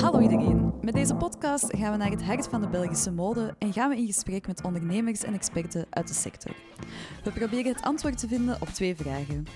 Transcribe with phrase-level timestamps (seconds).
[0.00, 0.72] Hallo iedereen.
[0.80, 3.96] Met deze podcast gaan we naar het hart van de Belgische mode en gaan we
[3.96, 6.52] in gesprek met ondernemers en experten uit de sector.
[7.24, 9.46] We proberen het antwoord te vinden op twee vragen.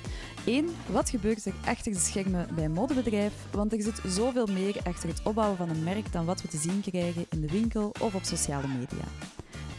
[0.47, 3.33] Eén, wat gebeurt er achter de schermen bij een modebedrijf?
[3.53, 6.59] Want er zit zoveel meer achter het opbouwen van een merk dan wat we te
[6.59, 9.05] zien krijgen in de winkel of op sociale media.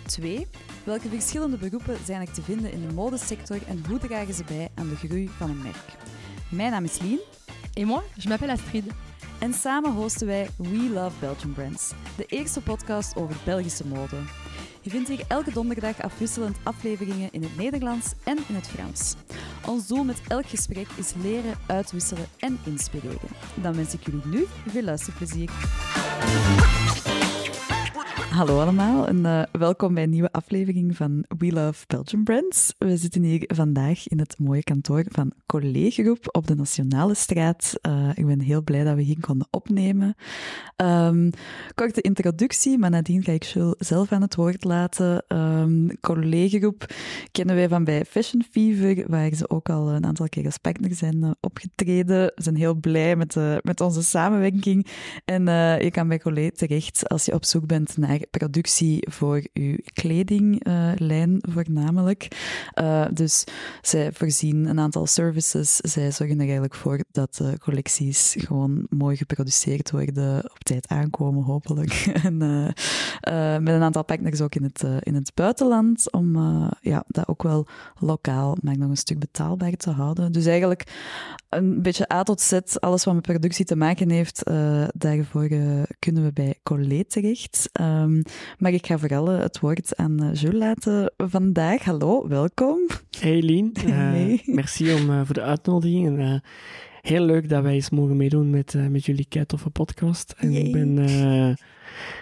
[0.06, 0.48] 2.
[0.84, 4.70] Welke verschillende beroepen zijn er te vinden in de modesector en hoe dragen ze bij
[4.76, 5.98] aan de groei van een merk?
[6.50, 7.20] Mijn naam is Lien.
[7.74, 8.84] Et moi, je m'appelle Astrid.
[9.40, 14.16] En samen hosten wij We Love Belgian Brands, de eerste podcast over Belgische mode.
[14.82, 19.16] Je vindt hier elke donderdag afwisselend afleveringen in het Nederlands en in het Frans.
[19.66, 23.30] Ons doel met elk gesprek is leren, uitwisselen en inspireren.
[23.56, 25.50] Dan wens ik jullie nu veel luisterplezier.
[28.36, 32.74] Hallo allemaal en uh, welkom bij een nieuwe aflevering van We Love Belgian Brands.
[32.78, 37.74] We zitten hier vandaag in het mooie kantoor van Collegegroep op de Nationale Straat.
[37.88, 40.16] Uh, ik ben heel blij dat we hier konden opnemen.
[40.76, 41.30] Um,
[41.76, 45.24] korte introductie, maar nadien ga ik Jules zelf aan het woord laten.
[45.28, 46.86] Um, Collegegroep
[47.32, 50.96] kennen wij van bij Fashion Fever, waar ze ook al een aantal keer als partner
[50.96, 52.32] zijn uh, opgetreden.
[52.36, 54.88] We zijn heel blij met, met onze samenwerking.
[55.26, 55.44] En
[55.84, 61.38] je kan bij Collega terecht als je op zoek bent naar productie voor uw kledinglijn
[61.42, 62.28] voornamelijk.
[62.82, 63.44] Uh, dus
[63.82, 65.76] zij voorzien een aantal services.
[65.76, 71.44] Zij zorgen er eigenlijk voor dat de collecties gewoon mooi geproduceerd worden, op tijd aankomen
[71.44, 71.92] hopelijk.
[72.24, 76.36] en uh, met een aantal partners ook in het, in het buitenland, om
[76.82, 77.68] ja, dat ook wel
[78.00, 80.32] lokaal, maar nog een stuk betaalbaar te houden.
[80.32, 80.94] Dus eigenlijk
[81.50, 84.44] een beetje A tot Z, alles wat met productie te maken heeft,
[84.94, 85.48] daarvoor
[86.00, 87.70] kunnen we bij Collet terecht.
[87.82, 88.15] Um,
[88.58, 91.84] maar ik ga vooral het woord aan Jules laten vandaag.
[91.84, 92.80] Hallo, welkom.
[93.20, 94.42] Hey Lien, uh, hey.
[94.46, 96.20] merci om, voor de uitnodiging.
[96.20, 96.44] En,
[97.02, 100.34] heel leuk dat wij eens mogen meedoen met, met jullie keitoffe podcast.
[100.38, 100.62] En Yay.
[100.62, 100.98] ik ben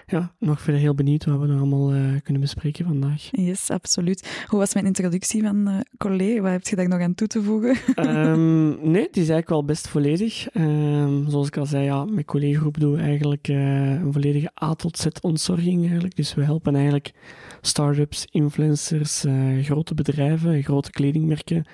[0.05, 3.27] ja, nog verder heel benieuwd wat we nog allemaal uh, kunnen bespreken vandaag.
[3.31, 4.43] Yes, absoluut.
[4.47, 6.41] Hoe was mijn introductie van uh, Collé?
[6.41, 7.77] Wat heb je daar nog aan toe te voegen?
[7.95, 10.55] um, nee, het is eigenlijk wel best volledig.
[10.55, 14.73] Um, zoals ik al zei, ja, met collegagroep doen we eigenlijk uh, een volledige A
[14.73, 16.15] tot Z ontzorging eigenlijk.
[16.15, 17.13] Dus we helpen eigenlijk
[17.61, 19.25] start-ups, influencers,
[19.61, 21.65] grote bedrijven, grote kledingmerken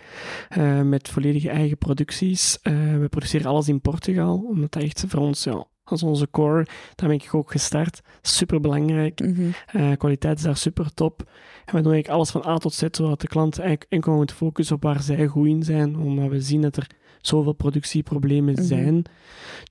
[0.84, 2.58] met volledige eigen producties.
[2.64, 6.68] we produceren alles in Portugal, omdat dat echt voor ons ja, is onze core.
[6.96, 8.02] Daar ben ik ook gestart.
[8.22, 9.20] Super belangrijk.
[9.20, 9.30] Mhm.
[9.30, 9.36] Mm
[9.72, 9.82] -hmm.
[9.82, 11.20] uh, kwaliteit is daar super top.
[11.66, 14.32] En we doen eigenlijk alles van A tot Z, zodat de klant eigenlijk enkel moet
[14.32, 15.98] focussen op waar zij goed in zijn.
[15.98, 16.88] Omdat we zien dat er
[17.22, 18.64] zoveel productieproblemen Mhm.
[18.64, 19.04] zijn.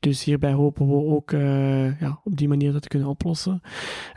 [0.01, 3.61] Dus hierbij hopen we ook uh, ja, op die manier dat te kunnen oplossen.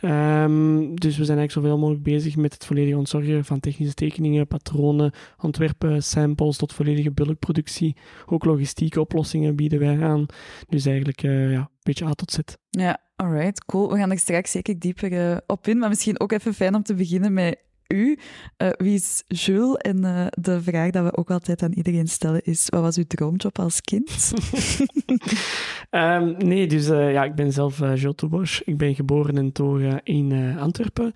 [0.01, 4.47] Um, dus we zijn eigenlijk zoveel mogelijk bezig met het volledige ontzorgen van technische tekeningen,
[4.47, 7.95] patronen, ontwerpen, samples tot volledige bulkproductie.
[8.25, 10.25] Ook logistieke oplossingen bieden wij aan.
[10.69, 12.37] Dus eigenlijk uh, ja, beetje A tot Z.
[12.69, 13.91] Ja, alright, cool.
[13.91, 16.83] We gaan er straks zeker dieper uh, op in, maar misschien ook even fijn om
[16.83, 18.17] te beginnen met u.
[18.57, 19.75] Uh, wie is Jules?
[19.75, 23.03] En uh, de vraag dat we ook altijd aan iedereen stellen is, wat was uw
[23.07, 24.31] droomjob als kind?
[25.91, 28.61] um, nee, dus uh, ja, ik ben zelf Jules Toebosch.
[28.61, 31.13] Ik ben geboren en togen in Antwerpen.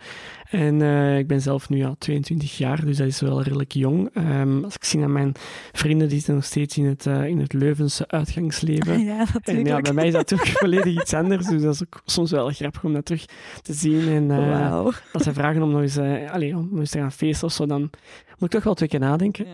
[0.49, 0.81] En
[1.17, 4.09] ik ben zelf nu ja, 22 jaar, dus dat is wel redelijk jong.
[4.17, 5.31] Um, als ik zie naar mijn
[5.71, 8.99] vrienden, die zitten nog steeds in het, in het Leuvense uitgangsleven.
[9.03, 9.47] Ja, natuurlijk.
[9.47, 12.31] En ja, bij mij is dat toch volledig iets anders, dus dat is ook soms
[12.31, 13.25] wel grappig om dat terug
[13.61, 14.07] te zien.
[14.07, 14.91] En wow.
[15.13, 15.97] als ze vragen om nog eens...
[16.31, 18.99] allez, om eens te gaan feesten of zo, dan moet ik toch wel twee keer
[18.99, 19.45] nadenken.
[19.45, 19.51] Ja.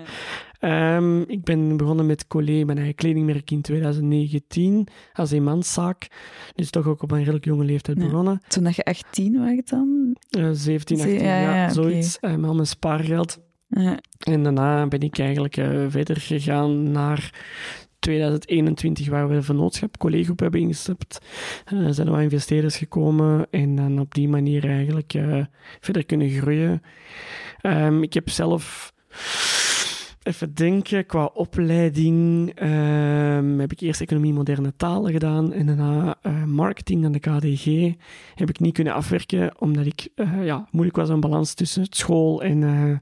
[0.63, 6.07] Um, ik ben begonnen met Collet, mijn eigen kledingmerk, in 2019 als eenmanszaak.
[6.55, 8.03] Dus toch ook op een redelijk jonge leeftijd Ja.
[8.03, 8.41] begonnen.
[8.47, 10.15] Toen dat je 18 was dan?
[10.37, 12.17] Uh, 17, Ze- 18, ja, ja, ja, zoiets.
[12.21, 13.39] Uh, met al mijn spaargeld.
[14.19, 17.33] En daarna ben ik eigenlijk uh, verder gegaan naar
[17.99, 21.19] 2021, waar we een vennootschap, collegagroep hebben ingestapt.
[21.73, 25.45] Uh, zijn er wat investeerders gekomen en dan op die manier eigenlijk uh,
[25.79, 26.81] verder kunnen groeien.
[27.61, 28.93] Um, ik heb zelf,
[30.23, 36.43] even denken, qua opleiding um, heb ik eerst economie moderne talen gedaan en daarna uh,
[36.43, 37.93] marketing aan de KDG.
[38.35, 42.43] Heb ik niet kunnen afwerken, omdat ik, uh, ja, moeilijk was een balans tussen school
[42.43, 42.97] en uh,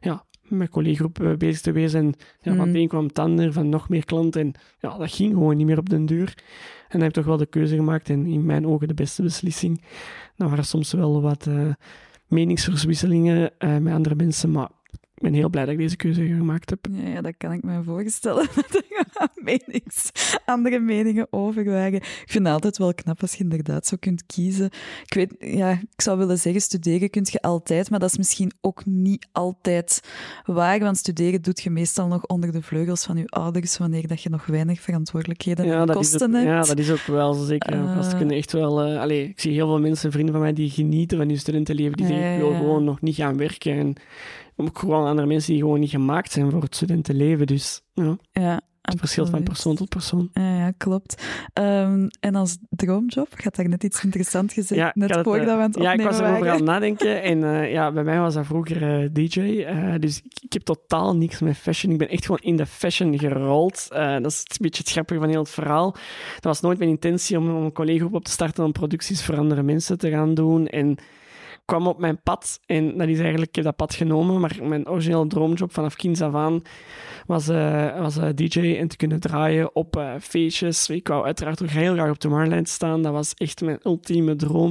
[0.00, 2.00] ja, met collegagroep bezig te wezen.
[2.00, 2.58] En ja, Mm.
[2.58, 4.40] van het een kwam het ander, van nog meer klanten.
[4.40, 6.34] En ja, dat ging gewoon niet meer op den duur.
[6.88, 9.22] En dan heb ik toch wel de keuze gemaakt, en in mijn ogen de beste
[9.22, 9.82] beslissing.
[10.36, 11.48] Dan waren soms wel wat
[12.28, 14.68] meningsverwisselingen uh, met andere mensen, maar
[15.14, 16.86] ik ben heel blij dat ik deze keuze gemaakt heb.
[16.90, 18.46] Ja, ja dat kan ik me voorstellen.
[18.54, 20.10] Dat er menings,
[20.44, 21.94] andere meningen over waren.
[21.94, 24.70] Ik vind het altijd wel knap als je inderdaad zo kunt kiezen.
[25.04, 28.52] Ik weet, ja, ik zou willen zeggen, studeren kun je altijd, maar dat is misschien
[28.60, 30.00] ook niet altijd
[30.44, 34.22] waar, want studeren doet je meestal nog onder de vleugels van je ouders, wanneer dat
[34.22, 36.48] je nog weinig verantwoordelijkheden ja, en dat kosten is hebt.
[36.48, 37.96] Ja, dat is ook wel zo zeker.
[37.96, 41.18] Als kunnen echt wel, allee, ik zie heel veel mensen, vrienden van mij, die genieten
[41.18, 41.96] van hun studentenleven.
[41.96, 43.72] Die Ja, zeggen, ik wil gewoon nog niet gaan werken.
[43.72, 43.94] En
[44.56, 47.46] ook gewoon andere mensen die gewoon niet gemaakt zijn voor het studentenleven.
[47.46, 50.28] Dus ja, Ja, het verschilt van persoon tot persoon.
[50.32, 51.22] Ja, ja klopt.
[51.52, 55.60] Ehm, en als droomjob, gaat daar net iets interessants gezegd, Ja, net voordat eh, we
[55.62, 56.54] aan het Ja, ik was erover aan waren.
[56.56, 57.22] het nadenken.
[57.22, 59.40] En eh, ja, bij mij was dat vroeger eh, DJ.
[59.40, 61.92] eh, dus ik, ik heb totaal niks met fashion.
[61.92, 63.88] Ik ben echt gewoon in de fashion gerold.
[63.92, 65.90] Eh, dat is een beetje het grappige van heel het verhaal.
[66.34, 69.36] Dat was nooit mijn intentie om, om een collega op te starten om producties voor
[69.38, 70.66] andere mensen te gaan doen.
[70.66, 70.96] En
[71.64, 74.88] kwam op mijn pad en dat is eigenlijk, ik heb dat pad genomen, maar mijn
[74.88, 76.62] originele droomjob vanaf kinds af aan
[77.26, 80.88] was, eh, was eh, DJ en te kunnen draaien op eh, feestjes.
[80.88, 83.02] Ik wou uiteraard ook heel graag op Tomorrowland staan.
[83.02, 84.70] Dat was echt mijn ultieme droom.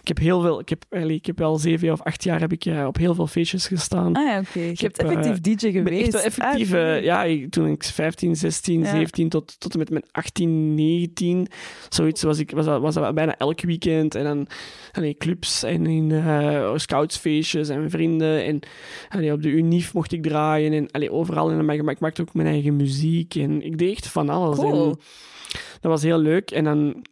[0.00, 2.52] Ik heb heel veel, ik heb, eigenlijk, ik heb wel zeven of acht jaar heb
[2.52, 4.14] ik op heel veel feestjes gestaan.
[4.14, 4.58] Ah ja, oké.
[4.60, 6.14] Je heb, hebt effectief DJ geweest.
[6.14, 6.92] echt effectief, Ah, oké.
[6.94, 8.90] ja, ik- toen ik 15, 16, Ja.
[8.90, 11.46] 17 tot, tot en met mijn 18, 19,
[11.88, 14.14] zoiets was ik was dat, was dat bijna elk weekend.
[14.14, 14.46] En dan
[14.92, 18.44] allee, clubs en in eh, scoutsfeestjes en vrienden.
[18.44, 18.60] En
[19.08, 21.50] allee, op de Unif mocht ik draaien en allee, overal.
[21.50, 24.58] En, maar ik maakte ook mijn eigen muziek en ik deed echt van alles.
[24.58, 24.88] Cool.
[24.90, 24.98] En
[25.80, 26.50] dat was heel leuk.
[26.50, 27.04] En dan,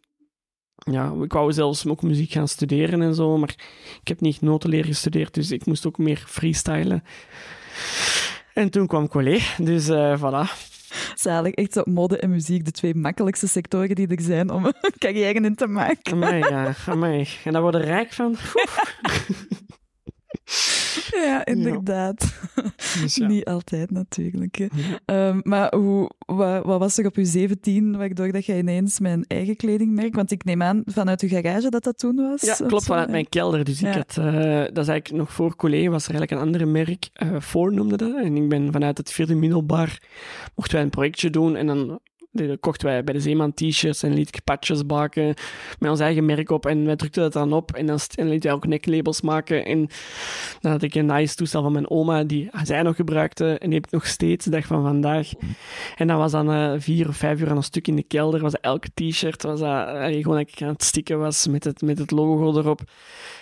[0.91, 3.55] ja, ik wou zelfs ook muziek gaan studeren en zo, maar
[4.01, 7.03] ik heb niet notenleer gestudeerd, dus ik moest ook meer freestylen.
[8.53, 10.75] En toen kwam college, dus eh voilà.
[11.19, 11.53] Zalig.
[11.53, 15.41] Echt zo mode en muziek, de twee makkelijkste sectoren die er zijn om een carrière
[15.41, 16.13] in te maken.
[16.13, 17.27] Amai, ja, amai.
[17.43, 18.35] En daar worden rijk van.
[21.25, 22.33] Ja, inderdaad.
[23.01, 23.27] Dus ja.
[23.27, 24.57] Niet altijd natuurlijk.
[24.57, 24.67] Ja.
[25.05, 29.25] Ehm, maar hoe, wat, wat was er op je 17 waardoor dat jij ineens mijn
[29.27, 30.15] eigen kleding merkt?
[30.15, 32.41] Want ik neem aan vanuit je garage dat dat toen was.
[32.41, 33.63] Ja, klopt, zo, vanuit mijn kelder.
[33.63, 34.25] Dus ik had, eh,
[34.73, 37.97] dat is eigenlijk nog voor college, was er eigenlijk een andere merk, eh Voor noemde
[37.97, 38.15] dat.
[38.15, 40.01] En ik ben vanuit het vierde middelbaar,
[40.55, 41.99] mochten wij een projectje doen en dan
[42.59, 45.33] kochten wij bij de Zeeman t-shirts en liet ik patches baken
[45.79, 48.53] met ons eigen merk op en wij drukten dat dan op en dan liet wij
[48.53, 49.89] ook necklabels maken en
[50.59, 53.79] dan had ik een nice toestel van mijn oma die zij nog gebruikte en die
[53.79, 55.31] heb ik nog steeds de dag van vandaag.
[55.95, 58.41] En dat was dan eh, vier of vijf uur aan een stuk in de kelder.
[58.41, 59.87] Was elke t-shirt, was dat
[60.21, 62.81] gewoon dat aan het stikken was met het, met het logo erop.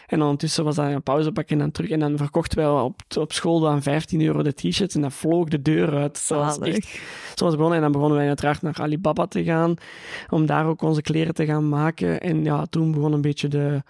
[0.05, 1.89] En ondertussen was dat een pauzepak en dan terug.
[1.89, 5.47] En dan verkochten wij op, op school aan 15 euro de t-shirts en dat vloog
[5.47, 6.27] de deur uit.
[6.27, 6.75] Dat was Zalig.
[6.75, 6.87] echt,
[7.35, 7.75] zo was het begonnen.
[7.75, 9.75] En dan begonnen wij uiteraard naar Alibaba te gaan,
[10.29, 12.21] om daar ook onze kleren te gaan maken.
[12.21, 13.83] En ja, toen begon een beetje de,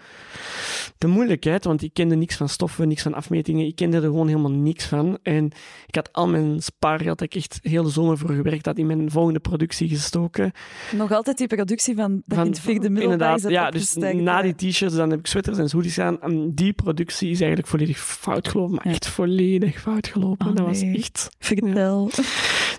[0.98, 3.66] de moeilijkheid, want ik kende niks van stoffen, niks van afmetingen.
[3.66, 5.18] Ik kende er gewoon helemaal niks van.
[5.24, 5.46] En
[5.88, 8.86] ik had al mijn spaargeld, dat ik echt heel de zomer voor gewerkt had, in
[8.86, 10.52] mijn volgende productie gestoken.
[10.96, 14.42] Nog altijd die productie van, dat Van- in het vierde middelbaar Inderdaad, ja, dus na
[14.42, 16.22] die t-shirts, dan heb ik sweaters en hoodies aan.
[16.22, 18.92] En die productie is eigenlijk volledig fout gelopen, maar Ja.
[18.92, 20.48] echt volledig fout gelopen.
[20.48, 21.30] Oh, dat was echt...
[21.40, 22.10] Vertel.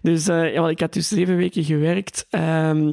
[0.02, 2.90] Dus eh, ja, ik had dus zeven weken gewerkt ehm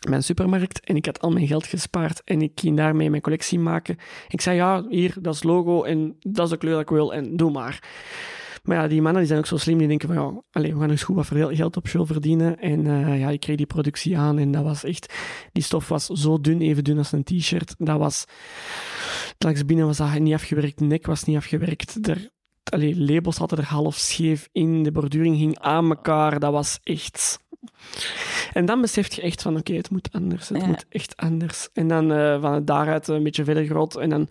[0.00, 3.22] bij een supermarkt en ik had al mijn geld gespaard en ik ging daarmee mijn
[3.22, 3.96] collectie maken.
[4.28, 7.14] Ik zei, ja, hier, dat is logo en dat is de kleur dat ik wil
[7.14, 7.80] en doe maar.
[8.66, 10.78] Maar ja, die mannen die zijn ook zo slim, die denken van, ja, allez, we
[10.78, 12.58] gaan eens goed wat geld op show verdienen.
[12.58, 15.14] En eh, ja, ik kreeg die productie aan en dat was echt...
[15.52, 17.74] Die stof was zo dun, even dun als een t-shirt.
[17.78, 18.24] Dat was...
[19.38, 22.08] Langs binnen was dat niet afgewerkt, nek was niet afgewerkt.
[22.08, 22.30] Er,
[22.96, 26.40] labels hadden er half scheef in, de borduring ging aan elkaar.
[26.40, 27.38] Dat was echt...
[28.52, 30.48] En dan besef je echt van, oké, het moet anders.
[30.48, 30.66] Het Ja.
[30.66, 31.68] moet echt anders.
[31.72, 33.96] En dan eh, van daaruit een beetje verder groot.
[33.96, 34.28] En dan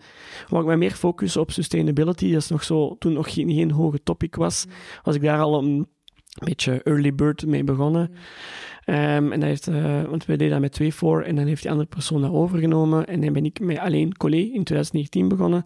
[0.48, 2.32] wou ik mij meer focussen op sustainability.
[2.32, 4.64] Dat is nog zo, toen nog geen, geen hoge topic was,
[5.02, 5.86] was ik daar al een
[6.44, 8.10] beetje early bird mee begonnen.
[8.86, 11.62] Ehm, en dat heeft, eh, want we deden dat met twee voor en dan heeft
[11.62, 13.06] die andere persoon dat overgenomen.
[13.06, 15.64] En dan ben ik met alleen Collé in 2019 begonnen.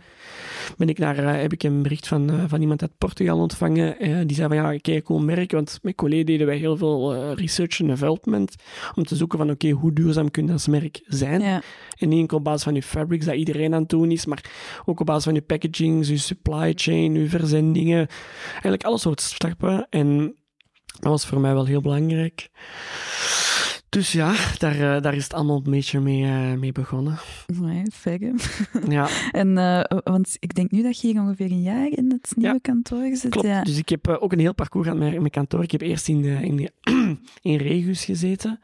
[0.77, 3.97] Ben ik naar, eh, heb ik een bericht van, eh, van iemand uit Portugal ontvangen.
[4.27, 5.53] die zei van ja, kijk, cool merk.
[5.53, 8.55] Want met Collé deden wij heel veel research en development.
[8.95, 11.43] Om te zoeken van oké, hoe duurzaam kun je als merk zijn?
[11.99, 14.45] En niet enkel op basis van je fabrics, dat iedereen aan het doen is, maar
[14.85, 18.07] ook op basis van je packaging, je supply chain, je verzendingen.
[18.53, 19.87] Eigenlijk alle soorten stappen.
[19.91, 20.35] En
[21.01, 22.49] dat was voor mij wel heel belangrijk.
[23.89, 27.19] Dus ja, daar, eh, daar is het allemaal een beetje mee, eh, mee begonnen.
[27.61, 28.35] Nee, verre.
[28.89, 32.33] Ja, En, eh, want ik denk nu dat je hier ongeveer een jaar in het
[32.37, 33.31] nieuwe kantoor zit.
[33.31, 33.47] klopt.
[33.47, 33.63] Ja.
[33.63, 35.63] Dus ik heb ook een heel parcours gehad met mijn kantoor.
[35.63, 36.73] Ik heb eerst in, de, in, de-
[37.51, 38.61] in Regus gezeten.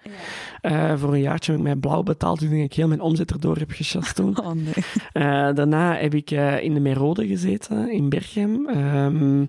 [0.97, 2.39] Voor een jaartje heb ik mij blauw betaald.
[2.39, 4.37] Toen ik heel mijn omzet erdoor heb gechast toen.
[4.45, 5.53] Oh nee.
[5.55, 8.69] Daarna heb ik in de Merode gezeten, in Berchem.
[8.69, 9.45] Ehm,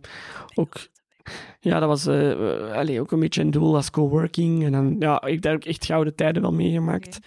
[0.55, 0.75] ook
[1.59, 4.63] Ja, dat was uh, ook een beetje een doel als coworking.
[4.65, 7.19] En dan, ja, ik daar ook echt gouden tijden wel meegemaakt.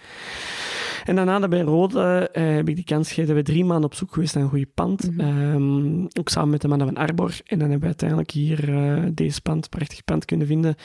[1.05, 3.35] En daarna bij Rode uh, heb ik die kans gegeven.
[3.35, 5.11] We drie maanden op zoek geweest naar een goede pand.
[5.11, 5.53] Mm -hmm.
[5.53, 7.39] um, ook samen met de mannen van Arbor.
[7.45, 10.75] En dan hebben we uiteindelijk hier uh, deze pand, prachtig pand kunnen vinden.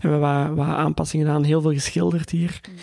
[0.00, 2.60] En we hebben wat, wat aanpassingen gedaan, heel veel geschilderd hier.
[2.68, 2.74] Mm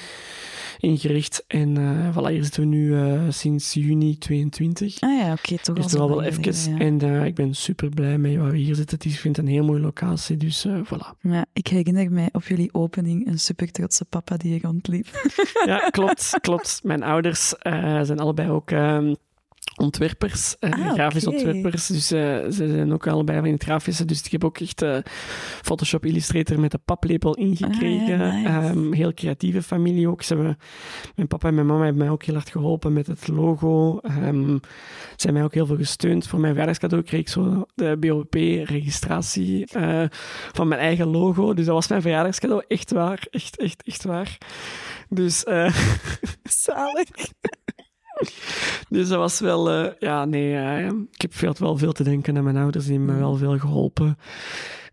[0.83, 1.43] ingericht.
[1.47, 4.99] En uh, voilà, hier zitten we nu uh, sinds juni 22.
[4.99, 6.71] Ah ja, oké, okay, toch dus al wel even.
[6.71, 6.79] Ja.
[6.79, 8.97] En uh, ik ben super blij met waar we hier zitten.
[9.01, 11.19] Ik vind het een heel mooie locatie, dus voilà.
[11.21, 15.07] Ja, ik herinner mij op jullie opening een super trotse papa die rondliep.
[15.65, 16.79] ja, klopt, klopt.
[16.83, 17.53] Mijn ouders
[18.03, 18.71] zijn allebei ook...
[19.75, 21.39] Ontwerpers, uh, ah, grafisch okay.
[21.39, 21.87] ontwerpers.
[21.87, 24.05] Dus uh, ze zijn ook allebei van het grafische.
[24.05, 24.97] Dus ik heb ook echt uh,
[25.61, 28.19] Photoshop Illustrator met de paplepel ingekregen.
[28.21, 28.73] Ah, ja, nice.
[28.73, 30.21] um, heel creatieve familie ook.
[30.21, 30.57] Ze hebben,
[31.15, 33.99] mijn papa en mijn mama hebben mij ook heel hard geholpen met het logo.
[34.03, 34.59] Um,
[35.15, 36.27] ze hebben mij ook heel veel gesteund.
[36.27, 39.67] Voor mijn verjaardagscadeau kreeg ik zo de BOP-registratie
[40.51, 41.53] van mijn eigen logo.
[41.53, 42.63] Dus dat was mijn verjaardagscadeau.
[42.67, 43.27] Echt waar.
[43.29, 44.37] Echt, echt, echt waar.
[45.09, 45.43] Dus...
[46.43, 47.09] Zalig.
[48.89, 52.37] Dus dat was wel, uh, ja, nee, uh, ik heb veel, wel veel te denken
[52.37, 54.17] aan mijn ouders, die hebben me wel veel geholpen.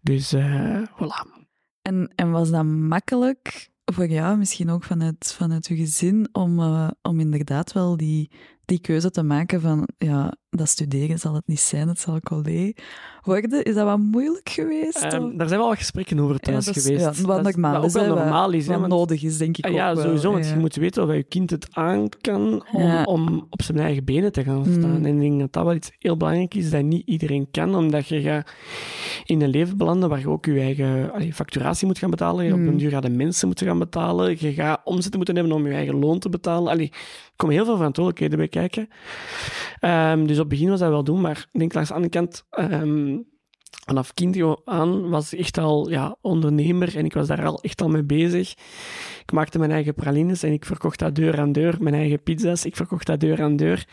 [0.02, 1.38] Dus, uh, voilà.
[1.82, 6.60] En, en was dat makkelijk voor jou, misschien ook vanuit, vanuit je gezin, om,
[7.02, 8.30] om inderdaad wel die,
[8.64, 12.74] die keuze te maken van, ja, dat studeren zal het niet zijn, het zal college
[13.22, 13.62] worden.
[13.62, 15.12] Is dat wat moeilijk geweest?
[15.12, 17.18] Um, daar zijn wel wat gesprekken over thuis ja, is, geweest.
[17.18, 18.66] Ja, wat normaal is, ook wel normaal is.
[18.66, 20.04] Wat, wat nodig is, denk ik ah, ook Ja, wel.
[20.04, 20.52] sowieso, want ja.
[20.52, 23.02] je moet weten of je kind het aan kan om, ja.
[23.02, 24.98] om op zijn eigen benen te gaan staan.
[24.98, 25.04] Mm.
[25.04, 28.08] En ik denk dat dat wel iets heel belangrijk is, dat niet iedereen kan, omdat
[28.08, 28.50] je gaat
[29.24, 32.54] in een leven belanden waar je ook je eigen allee, facturatie moet gaan betalen, je
[32.54, 32.62] mm.
[32.62, 35.66] op een duur gaat de mensen moeten gaan betalen, je gaat omzetten moeten hebben om
[35.66, 36.72] je eigen loon te betalen.
[36.72, 38.88] Allee, er komen heel veel verantwoordelijkheden bij kijken.
[39.80, 42.12] Um, dus op het begin was dat wel doen, maar ik denk langs de andere
[42.12, 43.28] kant, um,
[43.86, 47.82] vanaf kind aan was ik echt al ja, ondernemer en ik was daar al echt
[47.82, 48.54] al mee bezig.
[49.22, 51.76] Ik maakte mijn eigen pralines en ik verkocht dat deur aan deur.
[51.80, 53.86] Mijn eigen pizza's, ik verkocht dat deur aan deur.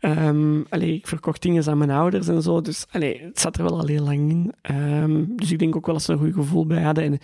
[0.00, 2.60] Um, allee, ik verkocht dingen aan mijn ouders en zo.
[2.60, 4.52] Dus allee, het zat er wel al heel lang in.
[4.74, 7.04] Um, dus ik denk ook wel dat ze een goed gevoel bij hadden.
[7.04, 7.18] En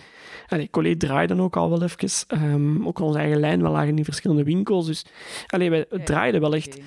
[0.47, 2.09] allee, collega draaiden ook al wel even.
[2.43, 4.85] Um, ook onze eigen lijn, we lagen in verschillende winkels.
[4.85, 5.05] Dus
[5.47, 6.75] allee, wij ja, draaiden wel echt.
[6.75, 6.85] Okay.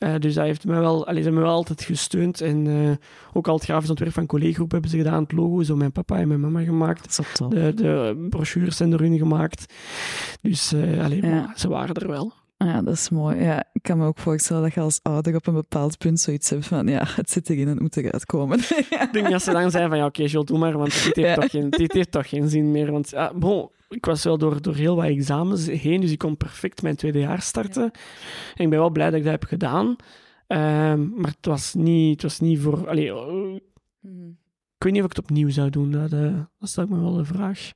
[0.00, 2.40] Uh, dus dat heeft mij wel, allee, ze hebben me wel altijd gesteund.
[2.40, 2.90] En uh,
[3.32, 5.22] ook al het grafisch ontwerp van collegagroep hebben ze gedaan.
[5.22, 7.20] Het logo is door mijn papa en mijn mama gemaakt.
[7.48, 9.74] De, de brochures zijn erin gemaakt.
[10.40, 11.52] Dus uh, allee, ja.
[11.56, 12.32] ze waren er wel.
[12.56, 13.42] Ja, dat is mooi.
[13.42, 16.50] Ja, ik kan me ook voorstellen dat je als ouder op een bepaald punt zoiets
[16.50, 18.58] hebt van ja, het zit erin en het moet eruit komen.
[18.58, 21.28] ik denk dat ze dan zijn van ja, oké, okay, doe maar, want dit heeft,
[21.28, 21.34] ja.
[21.34, 22.92] toch geen, dit heeft toch geen zin meer.
[22.92, 26.82] Want bon, ik was wel door, door heel wat examens heen, dus ik kon perfect
[26.82, 27.82] mijn tweede jaar starten.
[27.82, 28.00] Ja.
[28.54, 29.86] En ik ben wel blij dat ik dat heb gedaan.
[29.86, 32.88] Um, maar het was niet, het was niet voor...
[32.88, 33.12] Allee,
[34.00, 34.38] mm.
[34.76, 35.90] Ik weet niet of ik het opnieuw zou doen.
[35.90, 37.70] Dat, uh, dat stel ik me wel de vraag.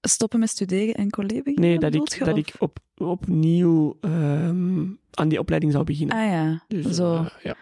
[0.00, 1.50] Stoppen met studeren en collega?
[1.54, 6.16] Nee, dat ik, dat ik op, opnieuw um, aan die opleiding zou beginnen.
[6.16, 7.14] Ah ja, dus, zo.
[7.14, 7.54] Uh, ja.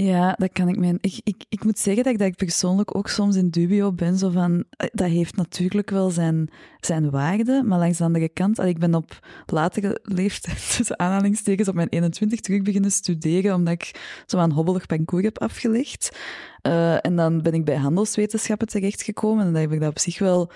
[0.00, 0.98] Ja, dat kan ik me.
[1.00, 4.18] Ik, ik, ik moet zeggen dat ik, dat ik persoonlijk ook soms in dubio ben.
[4.18, 6.50] Zo van, dat heeft natuurlijk wel zijn,
[6.80, 11.74] zijn waarde, maar langs de andere kant, ik ben op latere leeftijd, tussen aanhalingstekens, op
[11.74, 16.18] mijn 21 terug beginnen studeren, omdat ik zo hobbelig parcours heb afgelegd.
[16.62, 20.18] Uh, en dan ben ik bij handelswetenschappen terechtgekomen en dat heb ik dat op zich
[20.18, 20.50] wel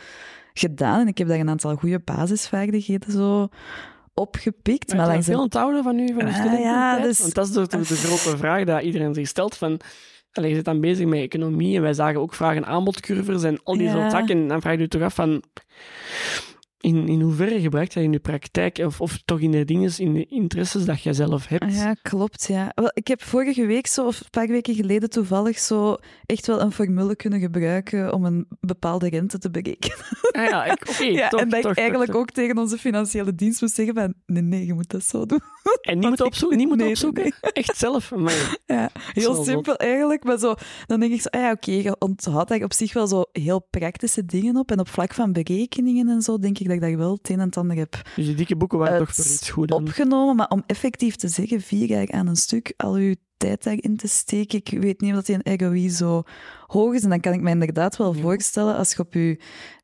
[0.55, 1.01] gedaan.
[1.01, 3.49] En ik heb daar een aantal goede basisvaardigheden zo
[4.15, 4.89] opgepikt.
[4.89, 7.21] Maar, maar langs veel onthouden van u, van de ah, ja, dus...
[7.21, 9.81] Want dat is de, de, de grote vraag die iedereen zich stelt van...
[10.33, 13.77] Allee, je zit dan bezig met economie en wij zagen ook vragen aanbodcurves en al
[13.77, 13.93] die Ja.
[13.93, 14.37] soort zaken.
[14.37, 15.43] En dan vraag je je toch af van...
[16.83, 20.13] In, in hoeverre gebruikt dat in je praktijk of, of toch in de dingen, in
[20.15, 21.75] de interesses dat jij zelf hebt?
[21.75, 22.73] Ja, klopt, ja.
[22.75, 25.97] Wel, ik heb vorige week, zo, of een paar weken geleden toevallig, zo
[26.27, 29.97] echt wel een formule kunnen gebruiken om een bepaalde rente te berekenen.
[30.33, 33.35] Ah ja, ik- ja, toch, en dat toch, ik eigenlijk toch, ook tegen onze financiële
[33.35, 35.41] dienst moest zeggen van, nee, nee, je moet dat zo doen.
[35.83, 36.59] En niet moeten opzoeken?
[36.59, 37.23] Niet moeten Nee, opzoeken?
[37.23, 37.53] nee.
[37.63, 38.11] Echt zelf?
[38.15, 40.55] Maar, Ja, heel Zo simpel eigenlijk, maar zo,
[40.87, 43.67] dan denk ik zo, ah ja, oké, je onthoudt daar op zich wel zo heel
[43.71, 44.71] praktische dingen op.
[44.71, 47.41] En op vlak van berekeningen en zo, denk ik dat ik daar wel het een
[47.41, 50.37] en het ander heb dus die dikke boeken waren toch voor iets goed opgenomen.
[50.37, 54.09] Maar om effectief te zeggen, vier jaar aan een stuk, al uw tijd daarin te
[54.09, 56.23] steken, ik weet niet of dat die een ROI zo
[56.67, 57.03] hoog is.
[57.03, 58.21] En dan kan ik me inderdaad wel Ja.
[58.21, 59.41] voorstellen, als je op je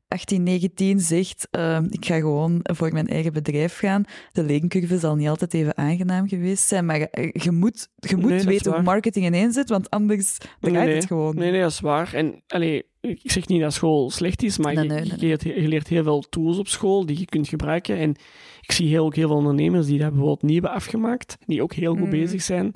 [0.07, 4.03] 18, 19 zegt, uh, ik ga gewoon voor mijn eigen bedrijf gaan.
[4.31, 8.29] De leencurve zal niet altijd even aangenaam geweest zijn, maar je, je moet, je moet
[8.29, 10.95] Nee, weten hoe marketing ineen zit, want anders draait Nee, nee.
[10.95, 11.35] het gewoon.
[11.35, 12.13] Nee, nee, dat is waar.
[12.13, 15.17] En allee, ik zeg niet dat school slecht is, maar Nee, je, nee, nee, je
[15.17, 17.97] leert, je leert heel veel tools op school die je kunt gebruiken.
[17.97, 18.09] En
[18.61, 21.73] ik zie heel, ook heel veel ondernemers die dat bijvoorbeeld niet hebben afgemaakt, die ook
[21.73, 22.09] heel goed Mm.
[22.09, 22.73] bezig zijn.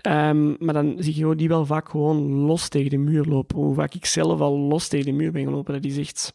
[0.00, 3.56] Ehm, maar dan zie je die wel vaak gewoon los tegen de muur lopen.
[3.56, 6.34] Hoe vaak ik zelf al los tegen de muur ben gelopen, dat is echt...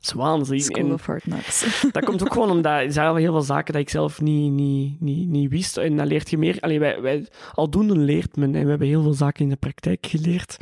[0.00, 0.60] Dat is waanzin.
[0.60, 1.80] School En of Hard Knocks.
[1.92, 5.00] dat komt ook gewoon omdat er zijn heel veel zaken dat ik zelf niet, niet,
[5.00, 5.76] niet, niet wist.
[5.76, 6.56] En dan leert je meer.
[6.60, 8.54] Allee, wij, wij, aldoende leert men.
[8.54, 10.56] En we hebben heel veel zaken in de praktijk geleerd.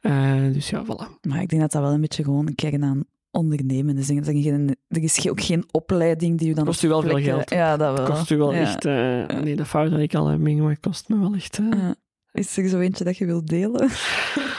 [0.00, 1.20] Eh, dus ja, voilà.
[1.28, 4.06] Maar ik denk dat dat wel een beetje gewoon een kern aan ondernemen is.
[4.06, 6.64] Dat er geen- Er is ook geen opleiding die je dan...
[6.64, 7.50] Kost u wel veel geld.
[7.50, 8.06] Ja, dat wel.
[8.06, 8.60] kost u wel Ja.
[8.60, 8.84] echt...
[8.84, 11.58] eh, nee, de fout dat ik al heb meegemaakt kost me wel echt...
[11.58, 11.90] eh.
[12.32, 13.88] Is er zo eentje dat je wilt delen?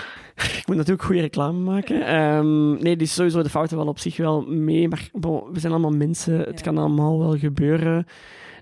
[0.43, 2.05] Ik moet natuurlijk goede reclame maken.
[2.05, 4.87] Ehm, nee, die is sowieso de fouten wel op zich wel mee.
[4.87, 6.37] Maar bon, we zijn allemaal mensen.
[6.39, 6.63] Het Ja.
[6.65, 8.05] kan allemaal wel gebeuren.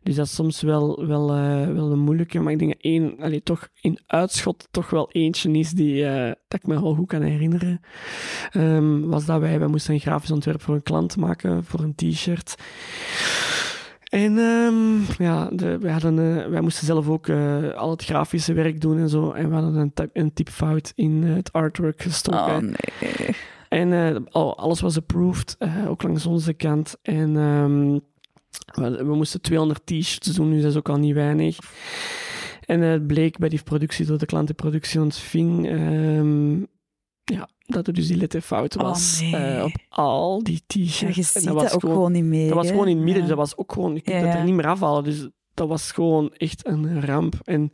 [0.04, 2.40] Dus dat is soms wel, wel, eh, wel een moeilijke.
[2.40, 6.32] Maar ik denk dat één, allee, toch in uitschot toch wel eentje is die eh,
[6.48, 7.82] dat ik me wel goed kan herinneren.
[8.52, 11.96] Ehm, was dat wij, wij moesten een grafisch ontwerp voor een klant maken, voor een
[11.96, 12.56] t-shirt.
[14.10, 18.54] En ehm, ja, de, wij, hadden, eh, wij moesten zelf ook eh, al het grafische
[18.54, 19.32] werk doen en zo.
[19.32, 22.56] En we hadden een, typ, een typfout in eh, het artwork gestoken.
[22.56, 23.36] Oh, nee.
[23.70, 26.96] En al- alles was approved, ook langs onze kant.
[27.02, 28.00] En ehm,
[28.82, 31.58] we, we moesten 200 t-shirts doen, dus dat is ook al niet weinig.
[32.66, 36.58] En het bleek bij die productie, door de klant de productie ontving, ehm,
[37.34, 39.36] ja, dat er dus die letterfout Oh, was nee.
[39.36, 41.00] eh, op al die t-shirts.
[41.00, 42.48] Ja, je En ziet dat dat, was ook gewoon, niet meer.
[42.48, 44.44] dat was gewoon in het midden, dus dat was ook gewoon, je kunt dat er
[44.44, 45.04] niet meer afhalen.
[45.04, 47.36] Dus dat was gewoon echt een ramp.
[47.44, 47.72] En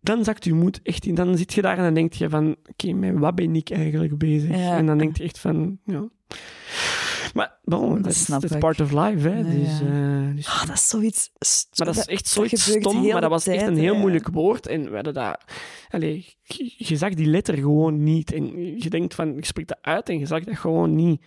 [0.00, 1.14] dan zakt je moed echt in.
[1.14, 4.18] Dan zit je daar en dan denk je van, oké, met wat ben ik eigenlijk
[4.18, 4.50] bezig?
[4.50, 6.08] En dan denk je echt van, ja.
[7.34, 9.42] Maar bon, Dat dat is part of life, hè.
[9.42, 11.30] Dus, eh, dus- Ah, dat is zoiets...
[11.38, 14.66] st- maar dat is echt zoiets stom, maar dat was echt een heel moeilijk woord.
[14.66, 15.44] En we hadden dat...
[15.90, 18.32] Allee, je, je zag die letter gewoon niet.
[18.32, 21.22] En je denkt van, ik spreek dat uit en je zag dat gewoon niet.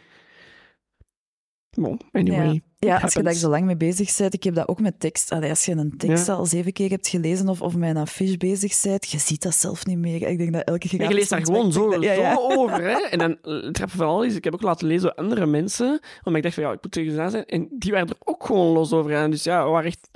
[2.11, 2.61] Anyway.
[2.79, 5.31] Ja, als je daar zo lang mee bezig bent, ik heb dat ook met tekst.
[5.31, 6.33] Allee, als je een tekst Ja.
[6.33, 9.55] al zeven keer hebt gelezen of, of met een affiche bezig bent, je ziet dat
[9.55, 10.27] zelf niet meer.
[10.27, 12.83] Ik denk dat elke En je grafisch leest daar gewoon zo, Ja, zo over.
[12.83, 12.97] Hè?
[13.11, 15.45] En dan eh, het grappige van al is, ik heb ook laten lezen door andere
[15.45, 17.45] mensen, omdat ik dacht van ja, ik moet tegen ze zijn.
[17.45, 19.31] En die waren er ook gewoon los over gaan.
[19.31, 20.07] Dus ja, waren echt,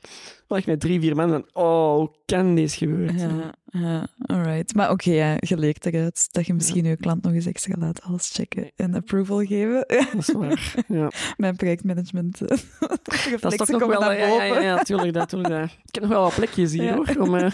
[0.58, 3.18] echt met drie, vier mannen van, oh, kan deze gebeuren?
[3.18, 4.76] Ja, ja, alright.
[4.76, 8.30] Maar oké, ja, je eruit dat je misschien je klant nog eens extra laat alles
[8.34, 9.86] checken en approval geven.
[9.88, 10.74] Dat is waar.
[10.88, 11.12] Ja.
[11.38, 12.42] Mijn projectmanagement.
[12.42, 12.58] eh,
[13.42, 14.00] Dat is toch nog wel...
[14.00, 15.14] naar Ja, ja, ja, natuurlijk.
[15.14, 15.70] Dat, natuurlijk dat.
[15.86, 17.54] Ik heb nog wel wat plekjes hier, hoor, om, eh,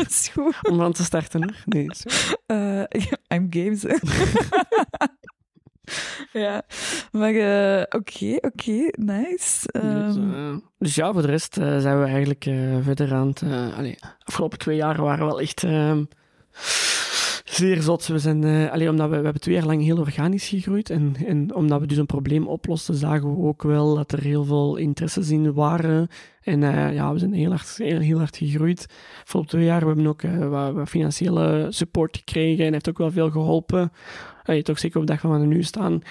[0.61, 1.43] om aan te starten.
[1.43, 1.55] Hoor.
[1.65, 1.87] Nee.
[2.45, 2.83] Eh,
[3.33, 3.83] I'm games.
[6.45, 6.61] ja,
[7.11, 9.67] maar eh, oké, oké, nice.
[9.71, 13.27] Dus, Ehm, eh, dus ja, voor de rest eh, zijn we eigenlijk eh, verder aan
[13.27, 13.41] het...
[13.41, 16.03] eh allee, afgelopen twee jaar waren wel echt ehm,
[17.45, 18.07] zeer zot.
[18.07, 20.89] We zijn, eh, allee, omdat we, we hebben twee jaar lang heel organisch gegroeid.
[20.89, 24.43] En, en omdat we dus een probleem oplosten, zagen we ook wel dat er heel
[24.43, 26.07] veel interesses in waren.
[26.45, 28.85] En eh, ja, we zijn heel hard, heel, heel hard gegroeid.
[29.23, 32.97] Afgelopen twee jaar we hebben ook eh, wat, wat financiële support gekregen en heeft ook
[32.97, 33.91] wel veel geholpen.
[34.43, 36.01] Allee, toch zeker op de dag van waar we nu staan.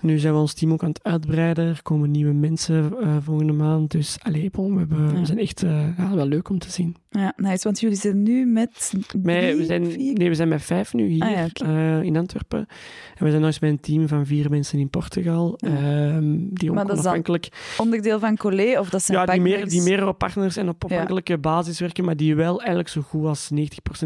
[0.00, 1.66] Nu zijn we ons team ook aan het uitbreiden.
[1.66, 3.90] Er komen nieuwe mensen eh, volgende maand.
[3.90, 5.20] Dus allee, bon, we, hebben, Ja.
[5.20, 5.60] we zijn echt
[5.96, 6.96] ja, wel leuk om te zien.
[7.10, 10.14] ja, nice, want jullie zijn nu met drie, we zijn, vier?
[10.14, 12.66] nee, we zijn met vijf nu hier Ah, ja, in Antwerpen.
[13.14, 15.56] En we zijn nog eens met een team van vier mensen in Portugal.
[15.58, 17.48] Ehm, die Maar dat is dan onafhankelijk...
[17.78, 21.38] onderdeel van Collet, of dat zijn Ja, meer, die meer op partners en op afhankelijke
[21.38, 23.56] basis werken, maar die wel eigenlijk zo goed als 90%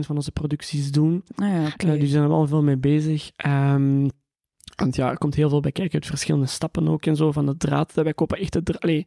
[0.01, 1.23] van onze producties doen.
[1.35, 1.65] Ah, ja.
[1.77, 3.31] Eh, die zijn er wel veel mee bezig.
[3.37, 4.09] Ehm,
[4.77, 7.33] want ja, er komt heel veel bij kijken uit verschillende stappen ook en zo.
[7.33, 8.39] Van de draad dat wij kopen.
[8.39, 9.07] Echt de dra- Allee,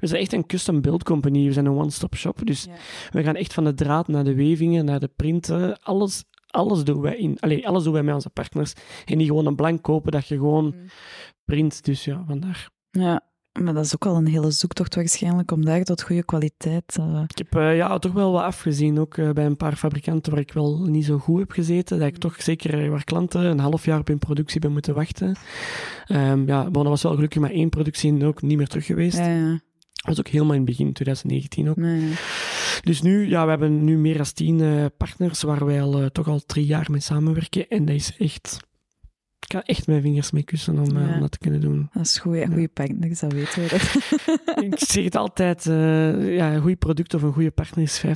[0.00, 1.46] we zijn echt een custom build company.
[1.46, 2.40] We zijn een one-stop shop.
[2.46, 2.72] Dus Ja.
[3.10, 5.80] we gaan echt van de draad naar de wevingen, naar de printen.
[5.82, 7.36] Alles, alles doen wij in.
[7.40, 8.72] Allee, alles doen wij met onze partners.
[9.04, 10.86] En niet gewoon een blank kopen dat je gewoon Mm.
[11.44, 11.84] print.
[11.84, 12.68] Dus ja, vandaar.
[12.90, 13.20] Ja,
[13.62, 16.96] maar dat is ook al een hele zoektocht waarschijnlijk om daar tot goede kwaliteit...
[16.98, 20.32] eh, Ik heb eh, ja, toch wel wat afgezien, ook eh, bij een paar fabrikanten
[20.32, 21.98] waar ik wel niet zo goed heb gezeten.
[21.98, 22.20] Dat ik Mm.
[22.20, 25.36] toch zeker waar klanten een half jaar op hun productie ben moeten wachten.
[26.06, 28.86] Ehm, ja, bon, dat was wel gelukkig maar één productie en ook niet meer terug
[28.86, 29.16] geweest.
[29.18, 29.50] ja, ja.
[29.92, 31.76] Dat was ook helemaal in het begin, 2019 ook.
[31.76, 32.14] Nee, ja.
[32.82, 36.40] Dus nu, ja, we hebben nu meer dan tien partners waar wij al, toch al
[36.46, 37.68] drie jaar mee samenwerken.
[37.68, 38.56] En dat is echt
[39.46, 41.88] ik kan echt mijn vingers mee kussen om, uh, om dat te kunnen doen.
[41.92, 43.68] Dat is goed, en goede partners, dat weten we.
[43.68, 44.64] Dat.
[44.64, 48.08] ik zeg het altijd, eh, ja, een goed product of een goede partner is 50%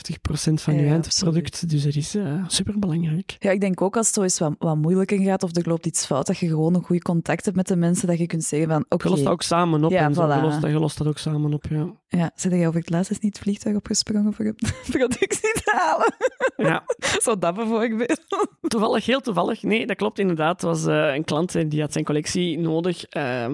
[0.55, 1.71] van je eindproduct.
[1.71, 3.37] Dus dat is uh, superbelangrijk.
[3.39, 5.87] Ja, ik denk ook als het zo eens wat, wat moeilijker gaat of er loopt
[5.87, 8.45] iets fout, dat je gewoon een goede contact hebt met de mensen, dat je kunt
[8.45, 9.91] zeggen van, oké, Je lost dat ook samen op.
[9.91, 10.33] Ja, en zo.
[10.33, 11.93] je, lost, dat- je lost dat ook samen op, ja.
[12.09, 14.57] ja, zit jij over het laatst eens niet het vliegtuig opgesprongen voor een
[14.99, 16.15] productie te halen?
[16.57, 16.85] ja.
[17.25, 18.21] Zo dat bijvoorbeeld.
[18.61, 19.63] Toevallig, heel toevallig.
[19.63, 20.61] Nee, dat klopt inderdaad.
[20.61, 23.53] Het was eh, een klant die had zijn collectie nodig, ehm,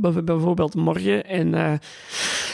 [0.00, 1.24] bij- bijvoorbeeld morgen.
[1.26, 1.72] En eh,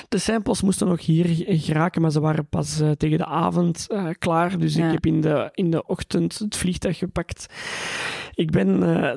[0.08, 4.06] de samples moesten nog hier geraken, maar ze waren pas eh, tegen de avond eh,
[4.18, 4.58] klaar.
[4.58, 4.86] Dus Ja.
[4.86, 7.46] ik heb in de, in de ochtend het vliegtuig gepakt.
[8.34, 8.68] Ik ben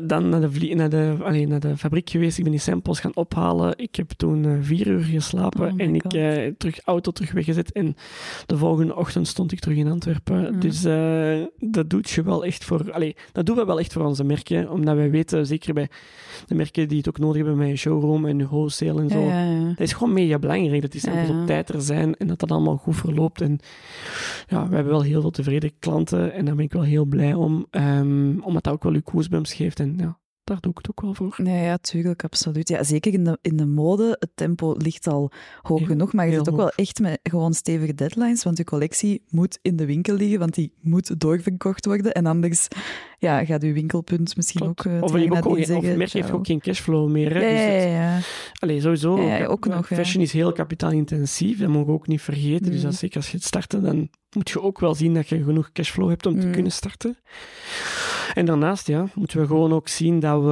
[0.07, 2.37] dan naar de, naar, de, allee, naar de fabriek geweest.
[2.37, 3.73] Ik ben die samples gaan ophalen.
[3.77, 7.71] Ik heb toen vier uur geslapen Oh en ik eh, terug auto terug weggezet.
[7.71, 7.95] En
[8.45, 10.59] de volgende ochtend stond ik terug in Antwerpen.
[10.59, 10.81] Dus
[11.59, 12.91] dat doet je wel echt voor...
[12.91, 14.69] Allee, dat doen we wel echt voor onze merken.
[14.69, 15.89] Omdat wij weten, zeker bij
[16.47, 19.19] de merken die het ook nodig hebben met showroom en wholesale en zo.
[19.19, 22.51] Ja, is gewoon mega belangrijk, dat die samples op tijd er zijn en dat dat
[22.51, 23.41] allemaal goed verloopt.
[23.41, 23.59] En
[24.47, 27.33] ja, we hebben wel heel veel tevreden klanten en daar ben ik wel heel blij
[27.33, 27.65] om.
[27.69, 31.01] ehm, omdat dat ook wel uw koosbums geeft en ja, daar doe ik het ook
[31.01, 31.35] wel voor.
[31.37, 32.67] Nee, ja, tuurlijk, absoluut.
[32.69, 36.25] Ja, zeker in de, in de mode, het tempo ligt al hoog Heel- genoeg, maar
[36.25, 36.55] je zit ook hoog.
[36.57, 40.53] wel echt met gewoon stevige deadlines, want je collectie moet in de winkel liggen, want
[40.53, 42.11] die moet doorverkocht worden.
[42.11, 42.67] En anders
[43.19, 44.79] ja, gaat uw winkelpunt misschien Klopt.
[44.87, 47.33] ook uh, of, je ook, of merk heeft ook geen cashflow meer.
[47.33, 47.39] Hè?
[47.39, 48.19] Ja, Dus ja.
[48.59, 49.21] Allee, sowieso.
[49.21, 49.95] Ja, ook nog, ja.
[49.95, 52.71] Fashion is heel kapitaalintensief, dat mogen we ook niet vergeten.
[52.71, 52.83] Dus Mm.
[52.83, 55.71] dat zeker als je het starten, dan moet je ook wel zien dat je genoeg
[55.71, 56.51] cashflow hebt om te Mm.
[56.51, 57.17] kunnen starten.
[58.33, 60.49] En daarnaast ja, moeten we gewoon ook zien dat we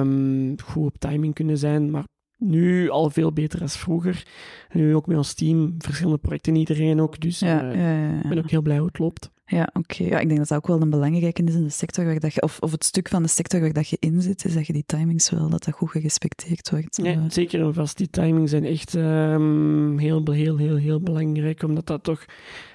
[0.00, 2.04] ehm, goed op timing kunnen zijn, maar
[2.38, 4.26] nu al veel beter als vroeger.
[4.68, 7.20] En nu ook met ons team, verschillende projecten, iedereen ook.
[7.20, 8.22] Dus Ja, eh, ja, ja, ja.
[8.22, 9.30] ik ben ook heel blij hoe het loopt.
[9.46, 10.04] Ja, oké.
[10.04, 12.34] Ja, ik denk dat dat ook wel een belangrijke is in de sector waar dat
[12.34, 14.66] je, of, of het stuk van de sector waar dat je in zit, is dat
[14.66, 16.98] je die timings wel, dat dat goed gerespecteerd wordt.
[16.98, 17.96] Nee, Eh, zeker en vast.
[17.96, 21.62] Die timings zijn echt ehm, heel, heel, heel, heel belangrijk.
[21.62, 22.24] Omdat dat toch...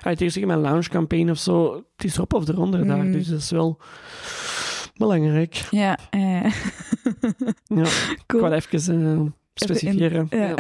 [0.02, 3.04] Tegen zeggen, mijn launch campaign of zo, het is op of eronder daar.
[3.06, 3.12] Mm.
[3.12, 3.80] Dus dat is wel
[4.96, 5.54] belangrijk.
[5.72, 6.44] ja, eh,
[7.66, 7.86] Ja,
[8.28, 8.44] cool.
[8.46, 9.22] ik wou even eh,
[9.54, 10.28] specifieren.
[10.30, 10.56] Ja, Ja.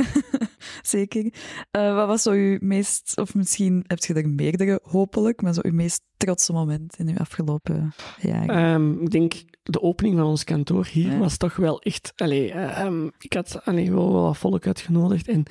[0.90, 1.34] Zeker.
[1.72, 5.62] Eh, wat was zo uw meest, of misschien heb je er meerdere hopelijk, maar zo
[5.64, 8.50] uw meest trotse moment in uw afgelopen jaren?
[8.56, 11.18] Ehm, ik denk, de opening van ons kantoor hier Ja.
[11.18, 12.14] was toch wel echt...
[12.16, 15.28] Allee, ehm, ik had allee, wel wat volk uitgenodigd.
[15.28, 15.44] En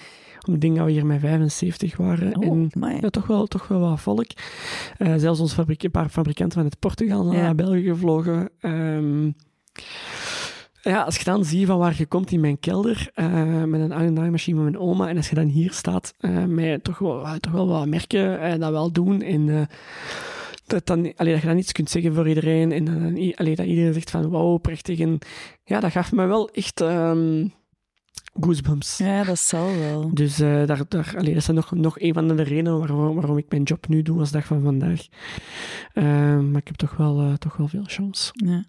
[0.53, 2.37] ik denk dat we hier met 75 waren.
[2.37, 2.71] oh, en.
[3.01, 4.27] Ja, toch wel, toch wel wat volk.
[4.99, 7.43] Eh, zelfs ons fabriek, een paar fabrikanten vanuit Portugal zijn Ja.
[7.43, 8.51] naar België gevlogen.
[8.61, 9.31] Ehm,
[10.89, 13.93] ja, als je dan ziet van waar je komt in mijn kelder, eh, met een
[13.93, 17.37] A&I-machine met mijn oma, en als je dan hier staat, eh, met toch wel, ah,
[17.37, 19.61] toch wel wat merken eh, dat wel doen, en eh,
[20.67, 23.55] dat, dan, allee, dat je dan iets kunt zeggen voor iedereen, en dan, i- allee,
[23.57, 24.99] dat iedereen zegt van, wauw, prachtig.
[24.99, 25.19] En
[25.65, 27.47] ja, dat gaf me wel echt ehm,
[28.41, 28.99] goosebumps.
[28.99, 30.11] Ja, dat zal wel.
[30.15, 33.37] Dus eh, daar, daar, allee, dat is nog, nog een van de redenen waarom, waarom
[33.39, 35.07] ik mijn job nu doe als dag van vandaag.
[35.93, 38.31] Ehm, maar ik heb toch wel, eh, toch wel veel chance.
[38.33, 38.65] Ja.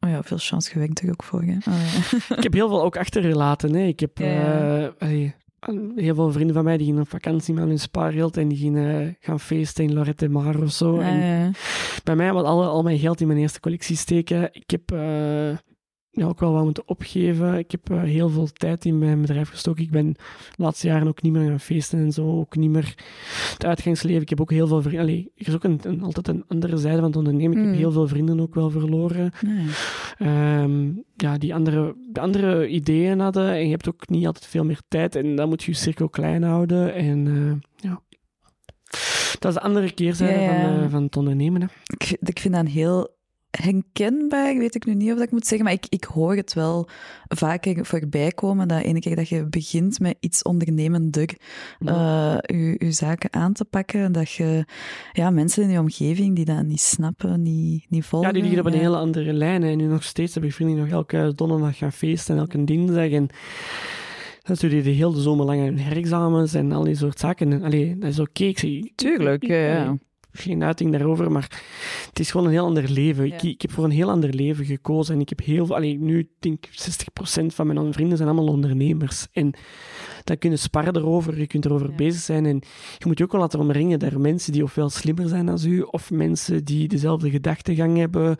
[0.00, 1.42] Oh ja, veel chance gewerkt er ook voor.
[1.42, 1.56] Hè?
[1.70, 1.92] Oh,
[2.28, 2.36] ja.
[2.36, 3.74] ik heb heel veel ook achtergelaten.
[3.74, 3.82] Hè.
[3.82, 5.34] Ik heb eh, allee,
[5.96, 9.00] heel veel vrienden van mij die gingen op vakantie met hun spaargeld en die gingen
[9.00, 10.98] eh, gaan feesten in Lorette Mar of zo.
[10.98, 11.52] En
[12.04, 14.48] bij mij was al, al mijn geld in mijn eerste collectie steken.
[14.52, 15.56] Ik heb eh,
[16.18, 17.58] ja, ook wel wat moeten opgeven.
[17.58, 19.82] Ik heb eh, heel veel tijd in mijn bedrijf gestoken.
[19.82, 20.18] Ik ben de
[20.56, 22.38] laatste jaren ook niet meer gaan feesten en zo.
[22.38, 22.94] Ook niet meer
[23.52, 24.22] het uitgangsleven.
[24.22, 25.00] Ik heb ook heel veel vrienden.
[25.02, 27.56] Allee, er is ook een, een- altijd een andere zijde van het ondernemen.
[27.56, 27.68] Ik Mm.
[27.70, 29.32] heb heel veel vrienden ook wel verloren.
[30.18, 33.50] Ehm, ja, die andere, die andere ideeën hadden.
[33.52, 35.16] En je hebt ook niet altijd veel meer tijd.
[35.16, 36.94] En dan moet je je cirkel klein houden.
[36.94, 38.00] En eh, ja.
[39.38, 40.60] Dat is de andere keerzijde Ja, ja.
[40.74, 41.60] Van, eh, van het ondernemen.
[41.60, 41.66] Hè.
[41.86, 43.16] Ik, vind- ik vind dat heel
[43.50, 46.54] herkenbaar, weet ik nu niet of dat ik moet zeggen, maar ik, ik hoor het
[46.54, 46.88] wel
[47.28, 51.36] vaker voorbij komen, dat ene keer dat je begint met iets ondernemender,
[51.84, 54.64] eh je, je zaken aan te pakken, dat je
[55.12, 58.28] ja, mensen in je omgeving die dat niet snappen, niet, niet volgen.
[58.28, 59.62] Ja, die liggen op een hele andere lijn.
[59.62, 62.64] En nu nog steeds heb ik vrienden die nog elke donderdag gaan feesten en elke
[62.64, 63.10] dinsdag.
[63.10, 63.28] En
[64.42, 67.52] dan studeren die heel de zomer lang hun herexamens en al die soort zaken.
[67.52, 68.52] En, allee, dat is oké.
[68.54, 69.96] Zeg, Tuurlijk, ja, ja.
[70.32, 71.60] Geen uiting daarover, maar
[72.08, 73.24] het is gewoon een heel ander leven.
[73.24, 73.48] Ik, Ja.
[73.48, 75.74] ik heb voor een heel ander leven gekozen en ik heb heel veel...
[75.76, 76.70] Allee, nu denk ik
[77.42, 79.26] 60% van mijn vrienden zijn allemaal ondernemers.
[79.32, 79.54] En
[80.24, 81.94] dan kun je sparren erover, je kunt erover Ja.
[81.96, 82.46] bezig zijn.
[82.46, 82.60] En
[82.98, 85.80] je moet je ook wel laten omringen door mensen die ofwel slimmer zijn dan u,
[85.80, 88.36] of mensen die dezelfde gedachtegang hebben.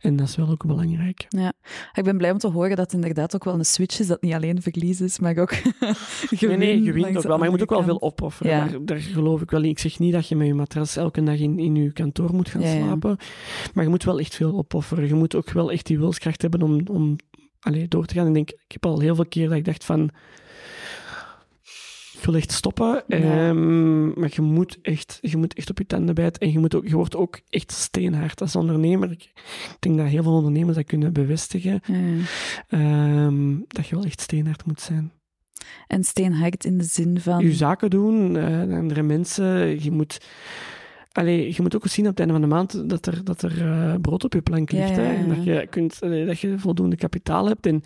[0.00, 1.26] En dat is wel ook belangrijk.
[1.28, 1.52] Ja,
[1.92, 4.22] ik ben blij om te horen dat het inderdaad ook wel een switch is, dat
[4.22, 6.58] niet alleen verlies is, maar ook gewin.
[6.58, 8.52] Nee, nee, je wint ook wel, maar je moet ook wel veel opofferen.
[8.52, 8.66] Ja.
[8.66, 9.68] Daar, daar geloof ik wel in.
[9.68, 12.48] Ik zeg niet dat je met je matras elke dag in, in je kantoor moet
[12.48, 12.84] gaan Ja, ja.
[12.84, 13.16] slapen,
[13.74, 15.06] maar je moet wel echt veel opofferen.
[15.06, 17.16] Je moet ook wel echt die wilskracht hebben om, om
[17.60, 18.22] allee, door te gaan.
[18.22, 20.10] En ik denk, ik heb al heel veel keer dat ik dacht van...
[22.20, 26.14] Ik wil echt stoppen, ehm, maar je moet, echt, je moet echt op je tanden
[26.14, 26.40] bijten.
[26.40, 29.10] En je, moet ook, je wordt ook echt steenhard als ondernemer.
[29.10, 29.32] Ik
[29.78, 31.80] denk dat heel veel ondernemers dat kunnen bevestigen.
[32.68, 35.12] ehm, dat je wel echt steenhard moet zijn.
[35.86, 37.44] En steenhard in de zin van...
[37.44, 39.82] je zaken doen, eh, andere mensen.
[39.82, 40.20] Je moet,
[41.12, 43.66] allee, je moet ook zien op het einde van de maand dat er, dat er
[43.66, 44.88] eh, brood op je plank ligt.
[44.88, 45.14] Ja, ja, Hè?
[45.14, 47.82] En dat je, kunt, allee, dat je voldoende kapitaal hebt en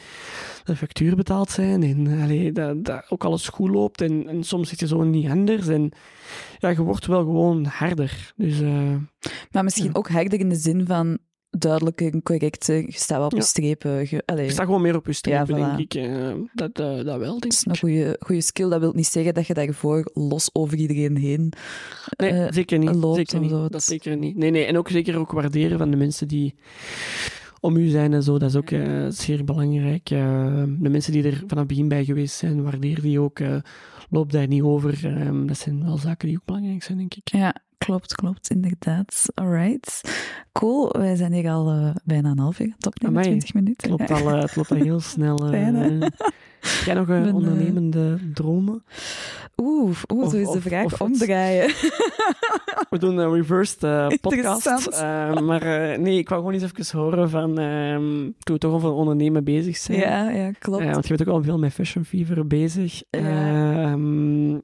[0.57, 1.83] dat de facturen betaald zijn.
[1.83, 4.01] En allee, dat, dat ook alles goed loopt.
[4.01, 5.69] En, en soms zit je zo niet anders.
[5.69, 5.93] En
[6.59, 8.33] ja, je wordt wel gewoon harder.
[8.37, 8.97] Dus eh,
[9.51, 11.19] Maar misschien ook harder in de zin van
[11.59, 13.43] duidelijker, correcter, je staat wel op je Ja.
[13.45, 14.07] strepen.
[14.11, 15.77] Je, allee, je staat gewoon meer op je strepen, Ja, voilà.
[15.77, 16.03] denk ik.
[16.03, 18.69] Eh, dat, eh, dat wel, denk dat is een goede, goede skill.
[18.69, 21.53] Dat wil niet zeggen dat je daarvoor los over iedereen heen...
[22.17, 22.95] Nee, eh, zeker niet.
[22.95, 23.51] loopt Zeker niet.
[23.73, 24.37] Dat zeker niet.
[24.37, 24.65] Nee, nee.
[24.65, 26.55] En ook zeker ook waarderen van de mensen die
[27.61, 28.39] om u zijn en zo.
[28.39, 30.11] Dat is ook eh, zeer belangrijk.
[30.11, 33.39] Eh, de mensen die er vanaf het begin bij geweest zijn, waardeer die ook.
[33.39, 33.57] eh,
[34.11, 35.05] loop daar niet over.
[35.07, 37.29] Ehm, dat zijn wel zaken die ook belangrijk zijn, denk ik.
[37.29, 39.27] Ja, klopt, klopt, inderdaad.
[39.35, 40.01] Alright.
[40.53, 43.55] Cool, wij zijn hier al eh, bijna een half uur aan het opnemen, Amai, 20
[43.55, 43.91] minuten.
[43.91, 45.37] Het loopt al, eh, het loopt al heel snel.
[45.51, 45.99] hè?
[46.61, 48.85] Heb jij nog Ben, eh, ondernemende dromen?
[49.57, 51.67] Oeh, oeh Of- zo is de vraag of omdraaien.
[52.91, 53.81] We doen een reversed
[54.21, 54.91] podcast.
[55.43, 55.65] Maar
[56.01, 57.59] nee, ik wou gewoon eens even horen van...
[57.59, 59.99] ehm, toen we toch over ondernemen bezig zijn.
[59.99, 60.85] ja, ja, klopt.
[60.85, 63.03] Want je bent ook al veel met Fashion Fever bezig.
[63.11, 63.21] Ja.
[63.21, 64.59] Ehm,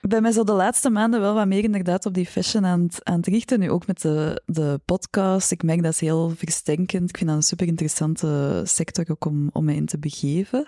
[0.00, 3.04] ben mij zo de laatste maanden wel wat meer inderdaad op die fashion aan het,
[3.04, 3.58] aan het richten.
[3.60, 5.50] Nu ook met de, de podcast.
[5.50, 7.08] Ik merk dat is heel versterkend.
[7.08, 10.66] Ik vind dat een super interessante sector ook om, om mij in te begeven.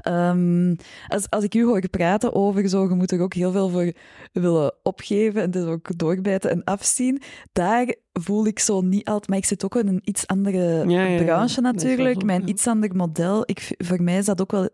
[0.00, 0.74] Ehm,
[1.08, 3.92] als, als ik u hoor praten over zo, je moet er ook heel veel voor
[4.32, 7.22] willen opgeven en dus ook doorbijten en afzien.
[7.52, 11.04] Daar voel ik zo niet altijd, maar ik zit ook in een iets andere Ja,
[11.04, 11.22] ja, ja.
[11.22, 13.42] branche natuurlijk, zo, iets ander model.
[13.44, 14.68] Ik, voor mij is dat ook wel...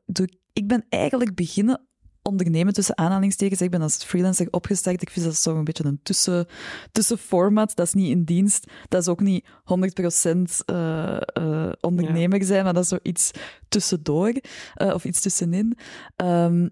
[0.52, 1.86] Ik ben eigenlijk beginnen
[2.26, 3.60] ondernemen tussen aanhalingstekens.
[3.60, 5.02] Ik ben als freelancer opgestart.
[5.02, 6.46] Ik vind dat zo een beetje een tussen,
[6.92, 7.76] tussenformat.
[7.76, 8.70] Dat is niet in dienst.
[8.88, 13.30] Dat is ook niet 100% eh, eh, ondernemer zijn, maar dat is zoiets
[13.68, 14.32] tussendoor.
[14.74, 15.76] eh, of iets tussenin.
[16.16, 16.68] Ehm,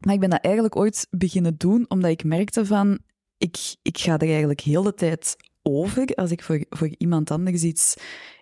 [0.00, 2.98] maar ik ben dat eigenlijk ooit beginnen doen, omdat ik merkte van...
[3.38, 7.62] Ik, ik ga er eigenlijk heel de tijd over als ik voor, voor iemand anders
[7.62, 7.96] iets,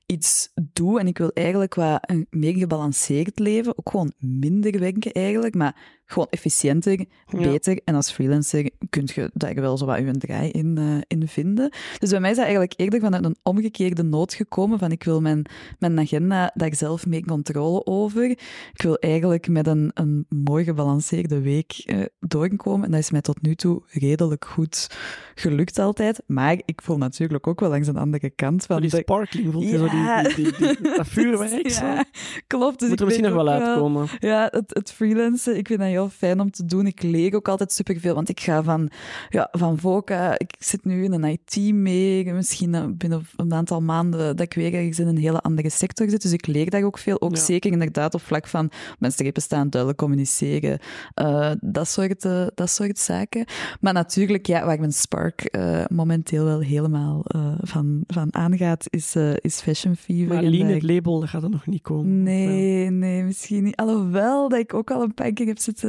[0.07, 1.01] iets doe.
[1.01, 5.98] En ik wil eigenlijk qua een meer gebalanceerd leven, ook gewoon minder werken eigenlijk, maar
[6.11, 7.39] gewoon efficiënter, Ja.
[7.39, 7.81] beter.
[7.85, 11.73] En als freelancer kun je daar wel zo wat je draai in, eh, in vinden.
[11.99, 15.21] Dus bij mij is dat eigenlijk eerder vanuit een omgekeerde nood gekomen van ik wil
[15.21, 15.45] mijn,
[15.79, 18.25] mijn agenda daar zelf meer controle over.
[18.31, 22.85] Ik wil eigenlijk met een, een mooi gebalanceerde week eh, doorkomen.
[22.85, 24.87] En dat is mij tot nu toe redelijk goed
[25.35, 26.23] gelukt altijd.
[26.27, 28.81] Maar ik voel natuurlijk ook wel langs een andere kant van...
[28.81, 29.79] die de- sparkling, voelt je Ja.
[29.79, 31.69] zo die, die, die, die- dat vuurwerk.
[31.69, 32.05] Ja,
[32.47, 32.79] klopt.
[32.81, 34.07] Dus Moet er misschien nog wel uitkomen.
[34.19, 36.87] ja, het, het freelancen, ik vind dat heel fijn om te doen.
[36.87, 38.91] Ik leer ook altijd superveel, want ik ga van,
[39.29, 43.81] ja, van VOCA, ik zit nu in een IT mee, misschien eh, binnen een aantal
[43.83, 46.23] maanden dat ik weer ergens in een hele andere sector zit.
[46.23, 47.43] Dus ik leer daar ook veel, ook Ja.
[47.43, 50.79] zeker inderdaad op vlak van mijn strepen staan, duidelijk communiceren,
[51.15, 53.45] eh, dat, soort, eh, dat soort zaken.
[53.81, 55.57] Maar natuurlijk, ja, waar mijn spark
[55.91, 57.25] momenteel wel helemaal
[57.61, 60.35] van, van aangaat, is, is Fashion Fever.
[60.35, 62.23] Maar Lean, het label, dat gaat er nog niet komen.
[62.23, 63.77] Nee, nee, misschien niet.
[63.77, 65.88] Alhoewel dat ik ook al een paar keer heb zitten,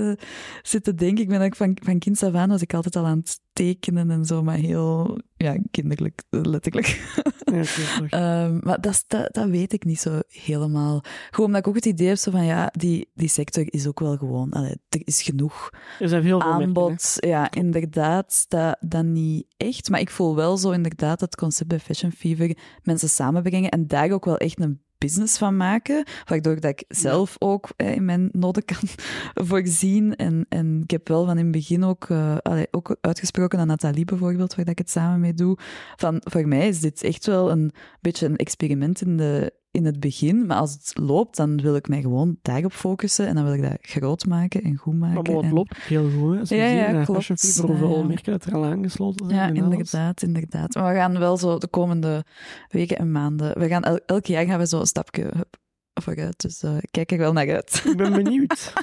[0.61, 1.23] zitten denken.
[1.23, 4.11] Ik ben ook van, van kind af aan was ik altijd al aan het tekenen
[4.11, 6.87] en zo, maar heel ja, kinderlijk, letterlijk.
[6.87, 7.27] Ja.
[8.09, 11.03] Ehm, maar dat, dat, dat weet ik niet zo helemaal.
[11.29, 13.99] Gewoon omdat ik ook het idee heb zo van, ja, die, die sector is ook
[13.99, 17.15] wel gewoon, allee, er is genoeg er zijn veel merken, aanbod.
[17.19, 19.89] Ja, inderdaad, dat, dat niet echt.
[19.89, 24.11] Maar ik voel wel zo inderdaad het concept bij Fashion Fever mensen samenbrengen en daar
[24.11, 28.65] ook wel echt een business van maken, waardoor dat ik zelf ook in mijn noden
[28.65, 28.89] kan
[29.47, 30.15] voorzien.
[30.15, 33.67] En, en ik heb wel van in het begin ook, eh, allee, ook uitgesproken aan
[33.67, 35.57] Nathalie bijvoorbeeld, waar dat ik het samen mee doe,
[35.95, 39.99] van voor mij is dit echt wel een beetje een experiment in de in het
[39.99, 43.53] begin, maar als het loopt, dan wil ik mij gewoon daarop focussen en dan wil
[43.53, 45.23] ik dat groot maken en goed maken.
[45.23, 46.33] Maar het en- loopt heel goed.
[46.33, 46.39] hè.
[46.39, 47.27] Als Ja, zien, ja, eh, klopt.
[47.61, 49.37] Hoeveel merken dat er al aangesloten zijn.
[49.39, 50.75] Ja, en inderdaad, inderdaad.
[50.75, 52.23] Maar we gaan wel zo de komende
[52.69, 55.57] weken en maanden, we gaan el- elk jaar gaan we zo een stapje hup,
[55.93, 56.39] vooruit.
[56.41, 57.83] Dus eh, ik kijk er wel naar uit.
[57.85, 58.73] Ik ben benieuwd.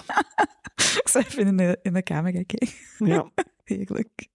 [1.03, 2.69] ik zou even in de, in de camera kijken.
[2.99, 3.31] ja.
[3.67, 4.29] Heerlijk.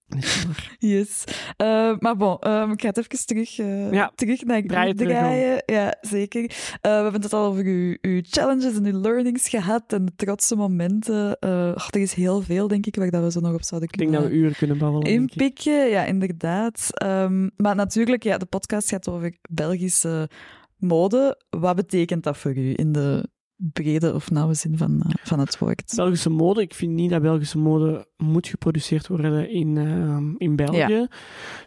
[0.78, 1.24] Yes.
[1.56, 5.12] Eh, maar bon, ehm, ik ga het even terug, eh, Ja, terug naar draai terug
[5.12, 5.62] draaien.
[5.66, 6.42] Ja, zeker.
[6.42, 10.12] Eh, we hebben het al over uw, uw challenges en uw learnings gehad en de
[10.16, 11.38] trotse momenten.
[11.74, 13.98] Ach, er is heel veel, denk ik, waar dat we zo nog op zouden Ik
[13.98, 15.12] denk kunnen dat we uren kunnen babbelen.
[15.12, 15.88] inpikken.
[15.88, 16.88] Ja, inderdaad.
[16.92, 20.28] Ehm, maar natuurlijk, ja, de podcast gaat over Belgische
[20.76, 21.42] mode.
[21.50, 23.28] Wat betekent dat voor u in de
[23.72, 25.92] brede of nauwe zin van, eh, van het woord?
[25.96, 31.06] Belgische mode, ik vind niet dat Belgische mode moet geproduceerd worden in, ehm, in België.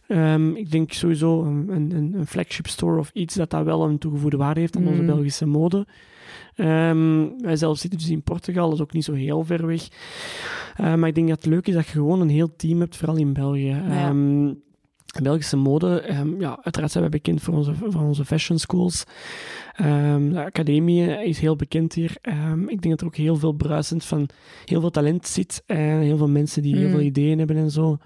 [0.08, 3.97] Ehm, ik denk sowieso een, een, een flagship store of iets dat dat wel een
[3.97, 5.08] toegevoegde waarde heeft aan onze Mm.
[5.08, 5.88] Belgische mode.
[6.55, 9.88] Ehm, wij zelf zitten dus in Portugal, dat is ook niet zo heel ver weg.
[10.77, 13.17] Maar ik denk dat het leuk is dat je gewoon een heel team hebt, vooral
[13.17, 13.81] in België.
[13.88, 14.13] Ja.
[15.23, 19.04] Belgische mode, ehm, ja, uiteraard zijn wij bekend voor onze, voor onze fashion schools.
[19.75, 22.17] Ehm, de academie is heel bekend hier.
[22.21, 24.30] Ehm, ik denk dat er ook heel veel bruisend van
[24.65, 25.63] heel veel talent zit.
[25.65, 26.91] En heel veel mensen die heel Mm.
[26.91, 27.97] veel ideeën hebben en zo.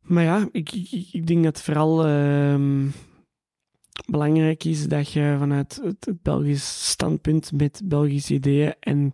[0.00, 2.02] Maar ja, ik, ik, ik denk dat vooral
[4.06, 9.12] belangrijk is dat je vanuit het, het Belgisch standpunt met Belgische ideeën en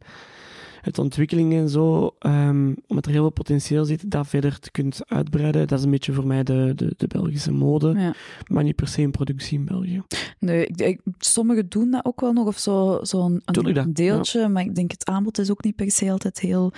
[0.80, 5.00] het ontwikkeling en zo, ehm, omdat er heel veel potentieel zit, dat verder te kunt
[5.06, 5.66] uitbreiden.
[5.68, 8.14] Dat is een beetje voor mij de, de, de Belgische mode, Ja.
[8.46, 10.02] maar niet per se een productie in België.
[10.38, 14.62] Nee, ik, ik- sommigen doen dat ook wel nog, of zo- zo'n een deeltje, maar
[14.62, 16.72] ik denk het aanbod is ook niet per se altijd heel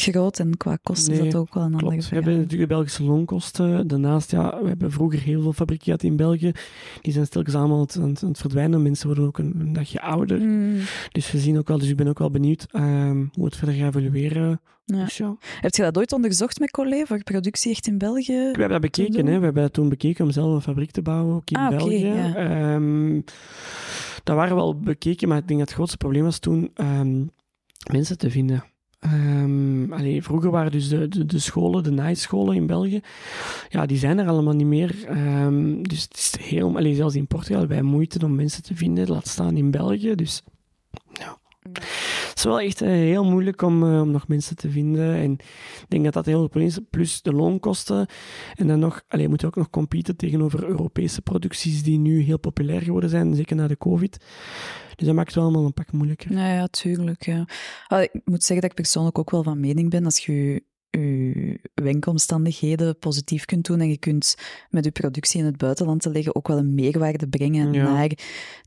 [0.00, 2.74] groot en qua kosten is dat ook wel een andere Klopt, we hebben natuurlijk de
[2.74, 3.86] Belgische loonkosten.
[3.86, 6.52] Daarnaast, ja, we hebben vroeger heel veel fabrieken gehad in België.
[7.00, 8.82] Die zijn stilletjes allemaal aan het, aan verdwijnen.
[8.82, 10.40] Mensen worden ook een, een dagje ouder.
[10.40, 10.76] Mm,
[11.12, 13.74] Dus we zien ook wel, dus ik ben ook wel benieuwd ehm, hoe het verder
[13.74, 14.60] gaat evolueren.
[14.84, 15.04] ja.
[15.04, 15.36] Dus ja.
[15.60, 18.32] Heb je dat ooit onderzocht met collega voor productie echt in België?
[18.32, 19.38] We hebben dat bekeken, hè.
[19.38, 22.06] we hebben dat toen bekeken om zelf een fabriek te bouwen, ook in Ah, België.
[22.06, 22.34] ja.
[22.34, 23.20] Ehm,
[24.24, 27.24] dat waren wel bekeken, maar ik denk dat het grootste probleem was toen ehm,
[27.92, 28.64] mensen te vinden.
[29.90, 33.00] Allee, vroeger waren dus de, de, de scholen, de naaischolen in België,
[33.68, 35.04] ja, die zijn er allemaal niet meer.
[35.04, 39.08] Ehm, dus het is heel, allee, zelfs in Portugal wij moeite om mensen te vinden,
[39.08, 40.14] laat staan in België.
[40.14, 40.42] Dus
[41.12, 41.38] ja.
[41.72, 45.14] Het is wel echt eh, heel moeilijk om, eh, om nog mensen te vinden.
[45.14, 46.78] En ik denk dat dat heel veel is.
[46.90, 48.06] Plus de loonkosten.
[48.54, 52.38] En dan nog, allee, moet je ook nog competen tegenover Europese producties die nu heel
[52.38, 54.18] populair geworden zijn, zeker na de COVID.
[54.96, 56.32] Dus dat maakt het wel allemaal een pak moeilijker.
[56.32, 57.24] Ja, ja, tuurlijk.
[57.24, 57.46] Ja.
[58.00, 60.04] Ik moet zeggen dat ik persoonlijk ook wel van mening ben.
[60.04, 64.34] Als je je wenkomstandigheden positief kunt doen en je kunt
[64.70, 67.82] met je productie in het buitenland te leggen ook wel een meerwaarde brengen Ja.
[67.92, 68.10] naar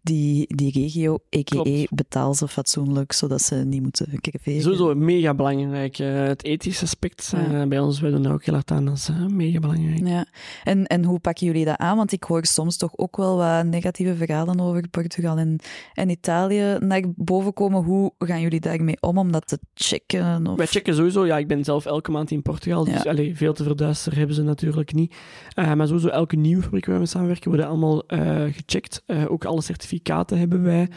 [0.03, 1.86] die, die regio, a.k.a.
[1.89, 4.62] Betaal ze fatsoenlijk, zodat ze niet moeten creveren.
[4.62, 5.99] Sowieso mega belangrijk.
[5.99, 7.67] eh, het ethische aspect eh, Ja.
[7.67, 8.86] bij ons, wij doen daar ook heel hard aan.
[8.86, 10.07] Dat is eh, mega belangrijk.
[10.07, 10.25] Ja,
[10.63, 11.97] en, en hoe pakken jullie dat aan?
[11.97, 15.60] Want ik hoor soms toch ook wel wat negatieve verhalen over Portugal en,
[15.93, 17.84] en Italië naar boven komen.
[17.84, 20.47] Hoe gaan jullie daarmee om om dat te checken?
[20.47, 20.57] Of...
[20.57, 23.15] Wij checken sowieso, ja, ik ben zelf elke maand in Portugal, dus Ja.
[23.34, 25.15] veel te verduisteren hebben ze natuurlijk niet.
[25.54, 29.04] Eh, maar sowieso elke nieuwe fabriek waar we samenwerken, worden allemaal eh, gecheckt.
[29.06, 30.88] Eh, ook alle certificaten hebben wij.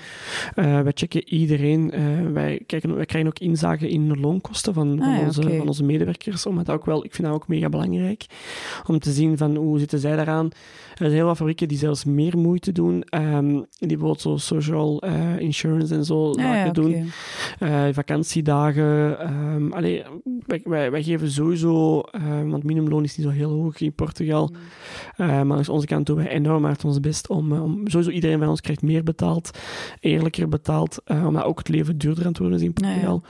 [0.54, 1.92] Wij checken iedereen.
[2.32, 5.66] Wij, kijken, wij krijgen ook inzage in de loonkosten van, van, Ah ja, onze, van
[5.66, 6.46] onze medewerkers.
[6.46, 8.26] Omdat dat ook wel, ik vind dat ook mega belangrijk.
[8.86, 10.48] Om te zien van hoe zitten zij daaraan.
[10.94, 13.02] Er zijn heel wat fabrieken die zelfs meer moeite doen.
[13.02, 17.10] Ehm, die bijvoorbeeld zo social eh, insurance en zo Ja, zaken ja, doen.
[17.58, 19.18] Eh, vakantiedagen.
[19.18, 20.02] ehm allee,
[20.46, 24.48] wij, wij, wij geven sowieso, ehm, want minimumloon is niet zo heel hoog in Portugal.
[24.52, 24.56] Mm.
[25.16, 28.38] Eh, maar langs onze kant doen wij enorm hard ons best om, om sowieso iedereen
[28.38, 29.58] van ons krijgt meer betaald,
[30.00, 32.86] eerlijker betaald, omdat ook het leven duurder aan het worden is in ja.
[32.86, 33.22] Portugal.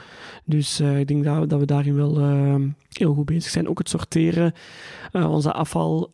[0.45, 2.19] Dus ik denk dat, dat we daarin wel
[2.89, 3.69] heel goed bezig zijn.
[3.69, 4.53] Ook het sorteren,
[5.13, 6.09] onze afval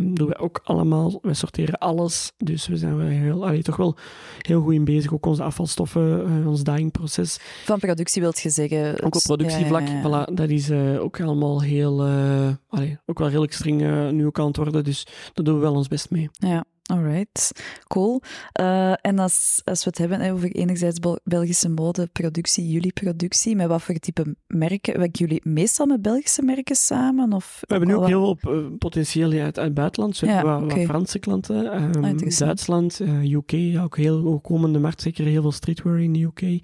[0.00, 0.83] doen wij ook allemaal.
[1.22, 3.96] Wij sorteren alles, dus we zijn wel heel, allee, toch wel
[4.38, 5.12] heel goed in bezig.
[5.12, 7.38] Ook onze afvalstoffen, eh, ons dyingproces.
[7.64, 9.02] Van productie wilt je zeggen?
[9.02, 10.26] Ook op productievlak, Ja, ja, ja.
[10.28, 14.38] Voilà, dat is eh, ook allemaal heel, eh, allee, ook wel redelijk streng nu ook
[14.38, 14.84] aan het worden.
[14.84, 16.28] Dus daar doen we wel ons best mee.
[16.32, 17.52] Ja, alright.
[17.88, 18.20] Cool.
[18.52, 23.56] Eh, en als, als we het hebben over enerzijds Bel- Belgische mode, productie, jullie productie,
[23.56, 24.98] met wat voor type merken?
[24.98, 27.32] Werken jullie meestal met Belgische merken samen?
[27.32, 30.18] Of We hebben nu ook heel veel eh, potentieel uit, uit het buitenland.
[30.18, 30.78] Ja, hebben wat.
[30.84, 32.38] Franse klanten, ehm, Ah.
[32.38, 35.02] Duitsland, eh, UK, ja, ook heel ook komende markt.
[35.02, 36.40] Zeker heel veel streetwear in de UK.
[36.40, 36.60] Dus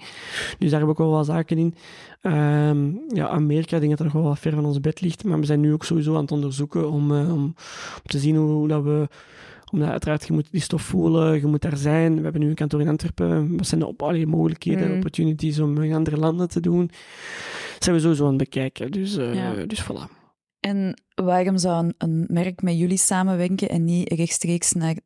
[0.71, 1.75] daar hebben we ook wel wat zaken in.
[2.21, 5.25] Ehm, ja, Amerika, ik denk dat dat nog wel wat ver van ons bed ligt.
[5.25, 7.55] Maar we zijn nu ook sowieso aan het onderzoeken om, eh, om, om
[8.05, 9.09] te zien hoe, dat we
[9.71, 12.17] omdat uiteraard, je moet die stof voelen, je moet daar zijn.
[12.17, 13.57] We hebben nu een kantoor in Antwerpen.
[13.57, 14.95] Wat zijn de op, allee, mogelijkheden, Mm.
[14.95, 16.87] opportunities om in andere landen te doen?
[17.75, 18.91] Dat zijn we sowieso aan het bekijken.
[18.93, 19.55] Dus, Ja.
[19.67, 20.19] dus voilà.
[20.61, 24.97] En waarom zou een, een merk met jullie samenwerken en niet rechtstreeks naar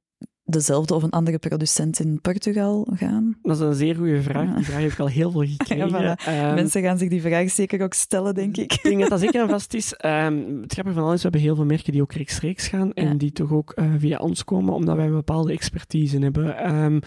[0.45, 3.37] dezelfde of een andere producent in Portugal gaan?
[3.43, 4.55] Dat is een zeer goede vraag.
[4.55, 5.89] Die vraag heb ik al heel veel gekregen.
[5.89, 6.25] Ja, voilà.
[6.25, 8.73] Ehm, Mensen gaan zich die vraag zeker ook stellen, denk ik.
[8.73, 9.95] Ik denk dat dat zeker en vast is.
[9.95, 13.19] Ehm, het grappige van alles, we hebben heel veel merken die ook rechtstreeks gaan en
[13.19, 16.57] die toch ook eh, via ons komen, omdat wij een bepaalde expertise hebben.
[16.59, 17.01] Ehm,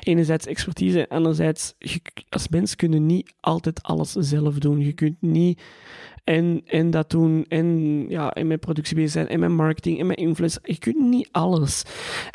[0.00, 4.78] enerzijds expertise, anderzijds, je, als mens kunnen niet altijd alles zelf doen.
[4.80, 5.60] Je kunt niet
[6.24, 10.06] en, en dat doen, en, ja, en met productie bezig zijn, en met marketing, en
[10.06, 10.58] met influence.
[10.62, 11.84] Je kunt niet alles.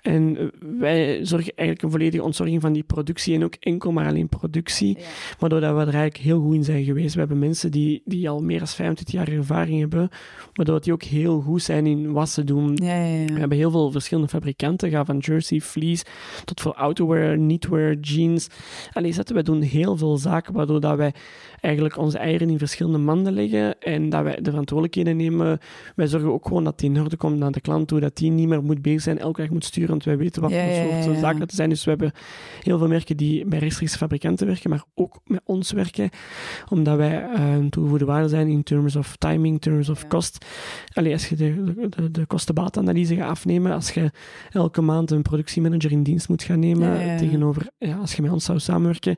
[0.01, 0.45] En eh,
[0.79, 4.97] wij zorgen eigenlijk een volledige ontzorging van die productie, en ook enkel maar alleen productie.
[5.39, 7.13] Waardoor dat we er eigenlijk heel goed in zijn geweest.
[7.13, 10.09] We hebben mensen die, die al meer dan 25 jaar ervaring hebben,
[10.53, 12.71] waardoor die ook heel goed zijn in wat ze doen.
[12.75, 13.25] Ja, ja.
[13.25, 16.05] We hebben heel veel verschillende fabrikanten, gaan van jersey, fleece,
[16.45, 18.47] tot voor outerwear, knitwear, jeans.
[18.93, 21.13] Allee, zetten, wij doen heel veel zaken, waardoor dat wij
[21.61, 25.59] eigenlijk onze eieren in verschillende manden leggen en dat wij de verantwoordelijkheden nemen.
[25.95, 28.31] Wij zorgen ook gewoon dat die in orde komt naar de klant toe, dat die
[28.31, 30.83] niet meer moet bezig zijn, elke dag moet sturen, want wij weten wat voor ja,
[30.83, 31.19] soort ja, ja.
[31.19, 31.69] zaken het zijn.
[31.69, 32.11] Dus we hebben
[32.61, 36.09] heel veel merken die bij rechtstreeks fabrikanten werken, maar ook met ons werken,
[36.69, 40.45] omdat wij een toegevoegde waarde zijn in terms of timing, in terms of cost.
[40.93, 44.11] Allee, als je de, de, de, kostenbaatanalyse gaat afnemen, als je
[44.51, 48.45] elke maand een productiemanager in dienst moet gaan nemen, tegenover ja, als je met ons
[48.45, 49.17] zou samenwerken,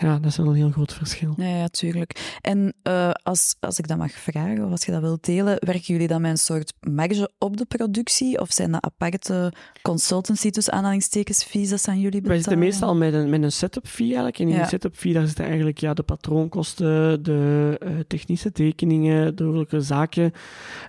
[0.00, 1.34] ja, dat is wel een heel groot verschil.
[1.36, 2.36] Ja, ja, tuurlijk.
[2.40, 5.82] En eh, als, als ik dat mag vragen, of als je dat wilt delen, werken
[5.86, 8.40] jullie dan met een soort marge op de productie?
[8.40, 12.42] Of zijn dat aparte consultancy, tussen aanhalingstekens, fees, dat zijn jullie Wij betalen?
[12.42, 14.38] zitten meestal met een, met een setup fee eigenlijk.
[14.38, 14.58] En in Ja.
[14.58, 20.32] die setup fee daar zitten eigenlijk ja, de patroonkosten, de eh, technische tekeningen, dergelijke zaken.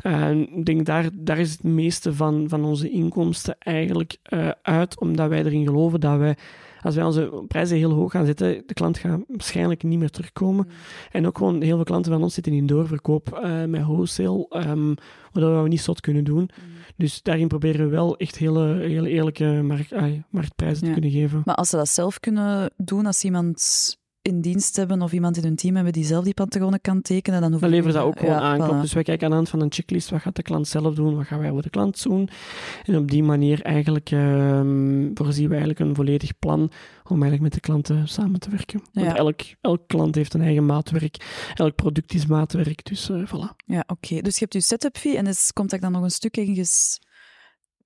[0.01, 4.99] En ik denk daar, daar is het meeste van, van onze inkomsten eigenlijk eh, uit,
[4.99, 6.37] omdat wij erin geloven dat wij,
[6.81, 10.65] als wij onze prijzen heel hoog gaan zetten, de klant gaat waarschijnlijk niet meer terugkomen.
[10.65, 10.73] Mm.
[11.11, 14.93] En ook gewoon heel veel klanten van ons zitten in doorverkoop eh, met wholesale, ehm,
[15.31, 16.39] waardoor we niet zot kunnen doen.
[16.41, 16.77] Mm.
[16.95, 19.91] Dus daarin proberen we wel echt hele, hele eerlijke markt,
[20.29, 20.93] marktprijzen Ja.
[20.93, 21.41] te kunnen geven.
[21.45, 23.97] Maar als ze dat zelf kunnen doen, als iemand
[24.29, 27.41] in dienst hebben of iemand in hun team hebben die zelf die patronen kan tekenen,
[27.41, 28.77] dan hoeven Dan leveren dat ook gewoon ja, aan.
[28.77, 28.81] voilà.
[28.81, 31.15] Dus wij kijken aan de hand van een checklist, wat gaat de klant zelf doen,
[31.15, 32.29] wat gaan wij voor de klant doen.
[32.85, 36.59] En op die manier eigenlijk ehm, voorzien we eigenlijk een volledig plan
[37.03, 38.81] om eigenlijk met de klanten samen te werken.
[38.93, 39.15] Want Ja.
[39.15, 43.55] elk, elk klant heeft een eigen maatwerk, elk product is maatwerk, dus eh voilà.
[43.65, 44.21] Ja, oké.
[44.21, 46.99] Dus je hebt je setup fee en is, komt daar dan nog een stuk ergens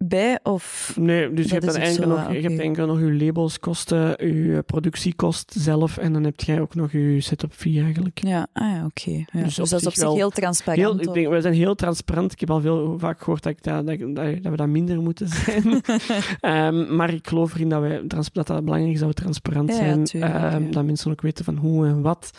[0.07, 0.39] bij?
[0.43, 0.93] Of...
[0.99, 5.53] Nee, dus je hebt, dan zo, nog, je hebt enkel nog je labelskosten, je productiekost
[5.57, 8.19] zelf en dan heb jij ook nog je setup fee eigenlijk.
[8.23, 9.11] Ja, ah ja, oké.
[9.11, 9.43] Ja.
[9.43, 10.99] Dus, Dus dat is op zich wel heel transparant.
[10.99, 12.31] Heel, ik denk, we zijn heel transparant.
[12.31, 15.01] Ik heb al veel vaak gehoord dat, ik dat, dat, dat, dat we dat minder
[15.01, 15.81] moeten zijn.
[16.39, 19.75] Ehm, maar ik geloof erin dat, wij, dat dat belangrijk is dat we transparant Ja,
[19.75, 20.03] zijn.
[20.03, 20.71] tuurlijk, Ehm.
[20.71, 22.31] Dat mensen ook weten van hoe en wat.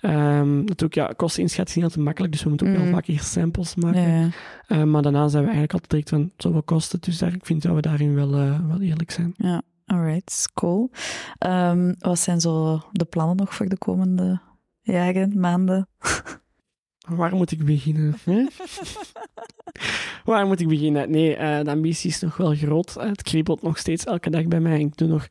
[0.00, 3.30] Ehm, natuurlijk, ja, kosteninschatting is niet altijd makkelijk, dus we moeten ook wel vaak eerst
[3.30, 4.32] samples maken.
[4.68, 7.00] maar daarna zijn we eigenlijk altijd direct van, zoveel kosten.
[7.08, 9.34] Dus daar, ik vind dat we daarin wel, eh, wel eerlijk zijn.
[9.36, 10.90] Ja, alright, cool.
[11.38, 14.40] Ehm, wat zijn zo de plannen nog voor de komende
[14.80, 15.88] jaren, maanden?
[17.18, 18.14] Waar moet ik beginnen?
[18.24, 18.46] hè?
[20.28, 21.10] Waar moet ik beginnen?
[21.10, 22.96] Nee, eh, de ambitie is nog wel groot.
[22.96, 24.80] Eh, het kriebelt nog steeds elke dag bij mij.
[24.80, 25.26] Ik doe nog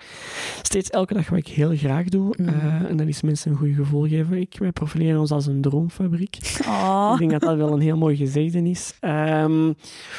[0.62, 2.34] steeds elke dag wat ik heel graag doe.
[2.38, 2.50] Mhm.
[2.50, 4.38] Eh, en dat is mensen een goed gevoel geven.
[4.38, 6.38] Ik, wij profileren ons als een droomfabriek.
[6.68, 7.10] Oh.
[7.14, 8.98] Ik denk dat dat wel een heel mooi gezegde is.
[9.00, 9.74] Ehm,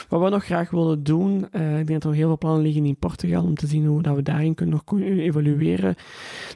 [0.09, 2.85] wat we nog graag willen doen, ik denk dat er nog heel veel plannen liggen
[2.85, 5.95] in Portugal om te zien hoe dat we daarin kunnen nog evalueren,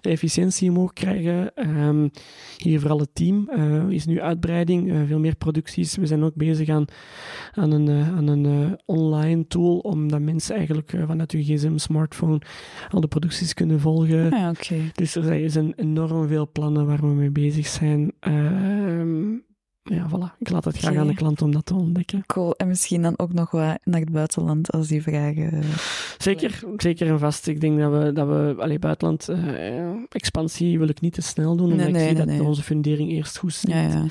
[0.01, 1.55] de efficiëntie omhoog krijgen.
[1.55, 2.09] Ehm,
[2.57, 3.51] hier vooral het team
[3.89, 5.97] is nu uitbreiding, veel meer producties.
[5.97, 6.85] We zijn ook bezig aan,
[7.53, 11.77] aan een, eh, aan een eh, online tool, omdat mensen eigenlijk eh, vanuit hun gsm,
[11.77, 12.41] smartphone
[12.91, 14.31] al de producties kunnen volgen.
[14.31, 14.77] Ja, oké.
[14.93, 18.13] Dus er zijn enorm veel plannen waar we mee bezig zijn.
[18.21, 19.35] Ehm,
[19.85, 20.37] ja, voilà.
[20.39, 22.23] Ik laat het graag aan de klant om dat te ontdekken.
[22.27, 22.55] Cool.
[22.57, 25.53] En misschien dan ook nog wat naar het buitenland als die vragen.
[25.53, 25.61] eh,
[26.19, 27.47] Zeker, zeker en vast.
[27.47, 31.57] Ik denk dat we, dat we allee, buitenland, eh, expansie wil ik niet te snel
[31.57, 33.71] doen, omdat Nee, ik zie nee, dat onze fundering eerst goed zit.
[33.71, 34.05] Ja, ja.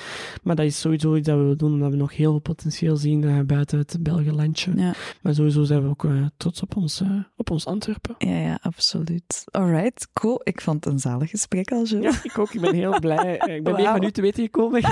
[0.44, 2.96] Maar dat is sowieso iets dat we willen doen, omdat we nog heel veel potentieel
[2.96, 4.72] zien eh, buiten het Belgenlandje.
[4.76, 4.94] Ja.
[5.22, 6.08] Maar sowieso zijn we ook
[6.38, 7.04] trots op ons,
[7.38, 8.16] op ons Antwerpen.
[8.18, 9.44] Ja, ja, absoluut.
[9.52, 10.42] Alright, cool.
[10.44, 12.02] Ik vond het een zalig gesprek al, Jo.
[12.02, 12.54] Ja, ik ook.
[12.54, 13.34] Ik ben heel blij.
[13.58, 13.96] Ik ben meer Wauw.
[13.96, 14.82] van u te weten gekomen.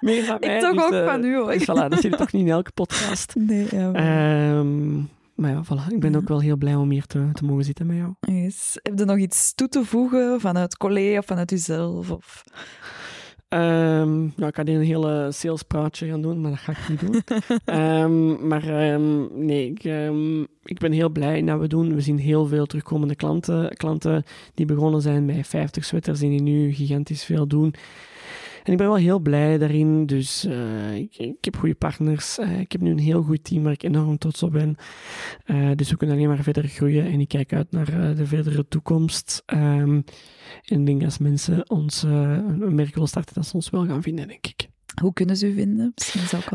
[0.00, 0.54] jij meer van mij.
[0.56, 1.52] Ik toch dus, ook eh, van u, hoor.
[1.52, 3.34] Dus voilà, dat zit toch niet in elke podcast.
[3.48, 3.90] Nee, ja.
[3.90, 4.96] maar- Ehm,
[5.34, 5.92] maar ja, voilà.
[5.92, 6.16] Ik ben Ja.
[6.16, 8.12] ook wel heel blij om hier te, te mogen zitten met jou.
[8.20, 8.78] Yes.
[8.82, 12.10] Heb je nog iets toe te voegen vanuit collega of vanuit uzelf?
[12.10, 12.44] Of...
[14.36, 17.22] Ja, ik had hier een hele salespraatje gaan doen, maar dat ga ik niet doen.
[17.64, 18.64] Ehm, maar
[19.34, 19.84] nee, ik,
[20.64, 21.94] ik ben heel blij dat we doen.
[21.94, 23.76] We zien heel veel terugkomende klanten.
[23.76, 24.24] Klanten
[24.54, 27.74] die begonnen zijn bij 50 sweaters en die nu gigantisch veel doen.
[28.68, 30.06] En ik ben wel heel blij daarin.
[30.06, 32.38] Dus uh, ik, heb goede partners.
[32.38, 34.76] Uh, ik heb nu een heel goed team waar ik enorm trots op ben.
[35.46, 37.04] Uh, dus we kunnen alleen maar verder groeien.
[37.04, 39.42] En ik kijk uit naar de verdere toekomst.
[39.46, 40.04] Um,
[40.64, 44.02] en ik denk als mensen ons een merk willen starten, dat ze ons wel gaan
[44.02, 44.67] vinden, denk ik.
[45.00, 45.94] Hoe kunnen ze u vinden?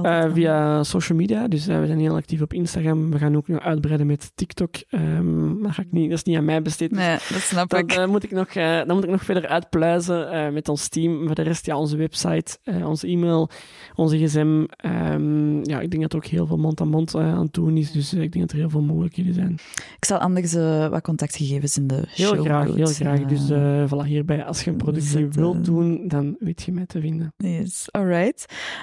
[0.01, 1.47] Uh, via social media.
[1.47, 3.11] Dus uh, we zijn heel actief op Instagram.
[3.11, 4.75] We gaan ook nog uitbreiden met TikTok.
[4.89, 6.89] Um, dat, ga ik niet, dat is niet aan mij besteed.
[6.89, 7.97] Dus nee, dat snap dat, ik.
[7.97, 11.25] Uh, moet ik nog, dan moet ik nog verder uitpluizen met ons team.
[11.25, 13.49] Voor de rest, ja, onze website, onze e-mail,
[13.95, 14.39] onze gsm.
[14.39, 17.77] Um, ehm, ja, ik denk dat er ook heel veel mond-aan-mond -mond, aan het doen
[17.77, 17.91] is.
[17.91, 19.53] Dus ik denk dat er heel veel mogelijkheden zijn.
[19.97, 20.53] Ik zal anders
[20.89, 23.19] wat contactgegevens in de heel show graag, Heel graag.
[23.19, 23.49] Dus
[23.89, 27.33] voilà, hierbij, als je een productie wilt doen, dan weet je mij te vinden.
[27.37, 28.32] Yes, alright.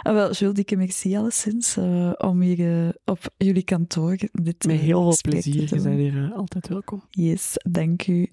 [0.03, 4.80] Ah, wel, Jules, dikke merci alleszins uh, om hier uh, op jullie kantoor dit Met
[4.80, 7.03] heel veel plezier, je bent hier uh, altijd welkom.
[7.11, 8.28] Yes, dank u.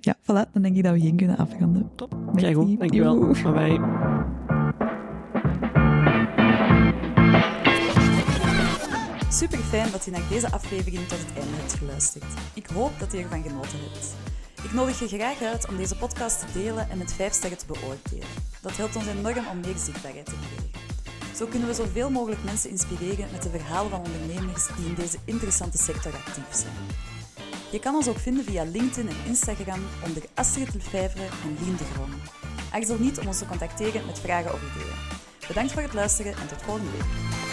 [0.00, 1.90] ja, voilà, dan denk ik dat we hier kunnen afronden.
[1.94, 2.16] Top.
[2.34, 3.18] Kijk goed, dankjewel.
[3.18, 3.80] Bye bye.
[9.34, 12.24] Super fijn dat je naar deze aflevering tot het einde hebt geluisterd.
[12.54, 14.33] Ik hoop dat je ervan genoten hebt.
[14.64, 17.66] Ik nodig je graag uit om deze podcast te delen en met 5 sterren te
[17.66, 18.28] beoordelen.
[18.60, 21.36] Dat helpt ons enorm om meer zichtbaarheid te krijgen.
[21.36, 25.18] Zo kunnen we zoveel mogelijk mensen inspireren met de verhalen van ondernemers die in deze
[25.24, 26.72] interessante sector actief zijn.
[27.70, 31.84] Je kan ons ook vinden via LinkedIn en Instagram onder Astrid Lefevre en Lien de.
[32.72, 34.98] Aarzel niet om ons te contacteren met vragen of ideeën.
[35.48, 37.43] Bedankt voor het luisteren en tot volgende week.